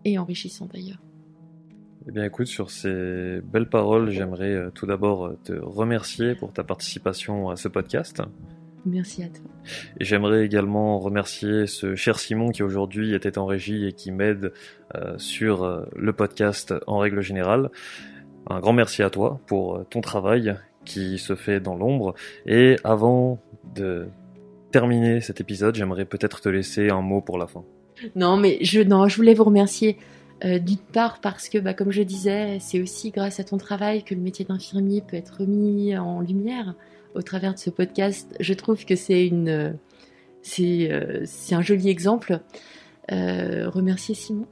et 0.05 0.17
enrichissant 0.17 0.65
d'ailleurs. 0.65 1.01
Eh 2.07 2.11
bien 2.11 2.23
écoute, 2.23 2.47
sur 2.47 2.71
ces 2.71 3.41
belles 3.43 3.69
paroles, 3.69 4.09
j'aimerais 4.09 4.53
euh, 4.53 4.71
tout 4.71 4.87
d'abord 4.87 5.27
euh, 5.27 5.37
te 5.43 5.53
remercier 5.53 6.33
pour 6.33 6.51
ta 6.51 6.63
participation 6.63 7.49
à 7.49 7.55
ce 7.55 7.67
podcast. 7.67 8.23
Merci 8.87 9.23
à 9.23 9.27
toi. 9.27 9.45
Et 9.99 10.05
j'aimerais 10.05 10.43
également 10.43 10.97
remercier 10.97 11.67
ce 11.67 11.93
cher 11.93 12.17
Simon 12.17 12.49
qui 12.49 12.63
aujourd'hui 12.63 13.13
était 13.13 13.37
en 13.37 13.45
régie 13.45 13.85
et 13.85 13.93
qui 13.93 14.11
m'aide 14.11 14.51
euh, 14.95 15.15
sur 15.19 15.85
le 15.95 16.13
podcast 16.13 16.73
en 16.87 16.97
règle 16.97 17.21
générale. 17.21 17.69
Un 18.49 18.59
grand 18.59 18.73
merci 18.73 19.03
à 19.03 19.11
toi 19.11 19.39
pour 19.45 19.85
ton 19.91 20.01
travail 20.01 20.55
qui 20.83 21.19
se 21.19 21.35
fait 21.35 21.59
dans 21.59 21.75
l'ombre. 21.75 22.15
Et 22.47 22.77
avant 22.83 23.39
de 23.75 24.07
terminer 24.71 25.21
cet 25.21 25.39
épisode, 25.39 25.75
j'aimerais 25.75 26.05
peut-être 26.05 26.41
te 26.41 26.49
laisser 26.49 26.89
un 26.89 27.01
mot 27.01 27.21
pour 27.21 27.37
la 27.37 27.45
fin. 27.45 27.63
Non, 28.15 28.37
mais 28.37 28.57
je, 28.61 28.81
non, 28.81 29.07
je 29.07 29.15
voulais 29.15 29.35
vous 29.35 29.43
remercier 29.43 29.97
euh, 30.45 30.59
D'une 30.59 30.77
part 30.77 31.19
parce 31.21 31.49
que, 31.49 31.57
bah, 31.57 31.73
comme 31.73 31.91
je 31.91 32.01
disais, 32.01 32.57
c'est 32.59 32.81
aussi 32.81 33.11
grâce 33.11 33.39
à 33.39 33.43
ton 33.43 33.57
travail 33.57 34.03
que 34.03 34.15
le 34.15 34.21
métier 34.21 34.45
d'infirmier 34.45 35.01
peut 35.01 35.17
être 35.17 35.43
mis 35.43 35.95
en 35.97 36.21
lumière 36.21 36.75
au 37.15 37.21
travers 37.21 37.53
de 37.53 37.59
ce 37.59 37.69
podcast. 37.69 38.35
Je 38.39 38.53
trouve 38.53 38.85
que 38.85 38.95
c'est 38.95 39.29
euh, 39.31 39.71
c'est 41.25 41.55
un 41.55 41.61
joli 41.61 41.89
exemple. 41.89 42.39
Euh, 43.11 43.69
remercier 43.69 44.15
Simon, 44.15 44.47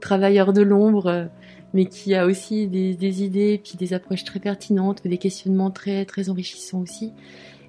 travailleur 0.00 0.52
de 0.52 0.62
l'ombre, 0.62 1.28
mais 1.72 1.86
qui 1.86 2.14
a 2.14 2.26
aussi 2.26 2.68
des, 2.68 3.22
idées, 3.22 3.60
puis 3.62 3.74
des 3.78 3.94
approches 3.94 4.24
très 4.24 4.40
pertinentes, 4.40 5.02
des 5.04 5.18
questionnements 5.18 5.70
très 5.70 6.28
enrichissants 6.28 6.80
aussi. 6.80 7.12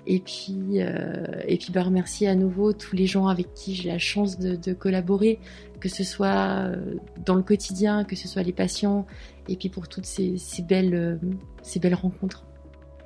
Et 0.08 0.20
puis, 0.20 0.82
euh, 0.82 1.26
et 1.48 1.58
puis 1.58 1.72
bah, 1.72 1.84
remercier 1.84 2.28
à 2.28 2.36
nouveau 2.36 2.74
tous 2.74 2.96
les 2.96 3.08
gens 3.08 3.28
avec 3.28 3.54
qui 3.54 3.74
j'ai 3.74 3.90
la 3.90 3.98
chance 3.98 4.38
de, 4.38 4.74
collaborer, 4.74 5.40
que 5.80 5.90
ce 5.90 6.04
soit 6.04 6.68
euh, 6.68 6.96
dans 7.26 7.36
le 7.36 7.42
quotidien, 7.42 8.04
que 8.04 8.16
ce 8.16 8.28
soit 8.28 8.44
les 8.44 8.54
patients, 8.54 9.08
et 9.50 9.56
puis 9.56 9.70
pour 9.70 9.88
toutes 9.88 10.06
ces, 10.06 10.38
belles, 10.68 10.94
euh, 10.94 11.16
ces 11.64 11.80
belles 11.80 11.96
rencontres 11.96 12.46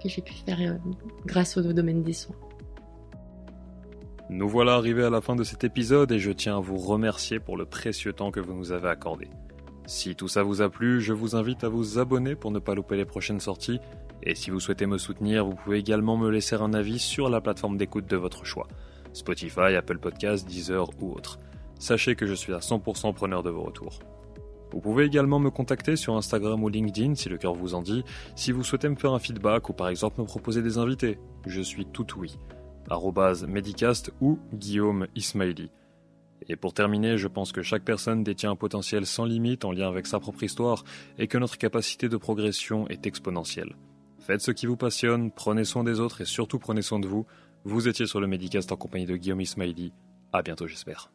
que 0.04 0.10
j'ai 0.10 0.22
pu 0.22 0.34
faire 0.34 0.80
grâce 1.26 1.58
au 1.58 1.74
domaine 1.74 2.04
des 2.04 2.14
soins. 2.14 2.36
Nous 4.30 4.48
voilà 4.48 4.74
arrivés 4.74 5.04
à 5.04 5.10
la 5.10 5.22
fin 5.22 5.36
de 5.36 5.44
cet 5.44 5.64
épisode 5.64 6.12
et 6.12 6.20
je 6.20 6.32
tiens 6.32 6.58
à 6.58 6.60
vous 6.60 6.78
remercier 6.78 7.40
pour 7.40 7.58
le 7.58 7.66
précieux 7.66 8.14
temps 8.14 8.32
que 8.32 8.40
vous 8.40 8.54
nous 8.54 8.72
avez 8.72 8.88
accordé. 8.88 9.28
Si 9.88 10.16
tout 10.16 10.28
ça 10.28 10.44
vous 10.44 10.62
a 10.62 10.70
plu, 10.70 11.02
je 11.02 11.14
vous 11.14 11.36
invite 11.36 11.64
à 11.64 11.70
vous 11.70 11.98
abonner 11.98 12.36
pour 12.36 12.52
ne 12.52 12.60
pas 12.60 12.76
louper 12.76 12.96
les 12.96 13.06
prochaines 13.06 13.40
sorties 13.40 13.80
et 14.24 14.36
si 14.36 14.50
vous 14.50 14.60
souhaitez 14.60 14.86
me 14.86 14.98
soutenir, 14.98 15.46
vous 15.46 15.56
pouvez 15.56 15.80
également 15.80 16.18
me 16.18 16.30
laisser 16.30 16.56
un 16.56 16.74
avis 16.74 17.00
sur 17.00 17.30
la 17.30 17.42
plateforme 17.42 17.78
d'écoute 17.78 18.06
de 18.06 18.18
votre 18.18 18.46
choix. 18.46 18.68
Spotify, 19.14 19.76
Apple 19.76 20.00
Podcasts, 20.00 20.48
Deezer 20.48 20.90
ou 21.02 21.14
autre. 21.14 21.40
Sachez 21.80 22.16
que 22.16 22.26
je 22.26 22.34
suis 22.34 22.54
à 22.54 22.60
100% 22.60 23.14
preneur 23.14 23.44
de 23.44 23.50
vos 23.50 23.64
retours. 23.64 24.00
Vous 24.72 24.82
pouvez 24.82 25.06
également 25.06 25.40
me 25.40 25.50
contacter 25.50 25.96
sur 25.96 26.16
Instagram 26.16 26.64
ou 26.64 26.70
LinkedIn 26.70 27.16
si 27.16 27.30
le 27.30 27.38
cœur 27.38 27.54
vous 27.54 27.74
en 27.74 27.82
dit, 27.82 28.04
si 28.36 28.52
vous 28.52 28.64
souhaitez 28.64 28.90
me 28.90 28.96
faire 28.96 29.14
un 29.14 29.20
feedback 29.20 29.70
ou 29.70 29.74
par 29.74 29.90
exemple 29.90 30.22
me 30.22 30.26
proposer 30.26 30.62
des 30.62 30.78
invités. 30.78 31.18
Je 31.48 31.62
suis 31.62 31.86
tout 31.86 32.06
oui. 32.18 32.38
Medicast 33.48 34.12
ou 34.22 34.40
Guillaume 34.54 35.08
Ismaili. 35.16 35.72
Et 36.48 36.56
pour 36.56 36.74
terminer, 36.74 37.18
je 37.18 37.28
pense 37.28 37.52
que 37.52 37.62
chaque 37.62 37.84
personne 37.84 38.24
détient 38.24 38.52
un 38.52 38.56
potentiel 38.56 39.06
sans 39.06 39.26
limite 39.26 39.66
en 39.66 39.72
lien 39.72 39.88
avec 39.88 40.08
sa 40.08 40.20
propre 40.20 40.44
histoire 40.44 40.84
et 41.18 41.28
que 41.28 41.38
notre 41.38 41.58
capacité 41.58 42.10
de 42.10 42.18
progression 42.18 42.88
est 42.90 43.06
exponentielle. 43.06 43.76
Faites 44.30 44.42
ce 44.42 44.52
qui 44.52 44.68
vous 44.68 44.78
passionne, 44.78 45.32
prenez 45.32 45.64
soin 45.64 45.84
des 45.84 46.00
autres 46.00 46.22
et 46.22 46.26
surtout 46.26 46.60
prenez 46.60 46.84
soin 46.84 47.00
de 47.00 47.08
vous. 47.08 47.26
Vous 47.64 47.88
étiez 47.88 48.06
sur 48.06 48.22
le 48.22 48.28
Medicast 48.28 48.72
en 48.72 48.76
compagnie 48.76 49.08
de 49.08 49.18
Guillaume 49.18 49.42
Ismaili. 49.42 49.92
À 50.32 50.44
bientôt, 50.44 50.68
j'espère. 50.68 51.12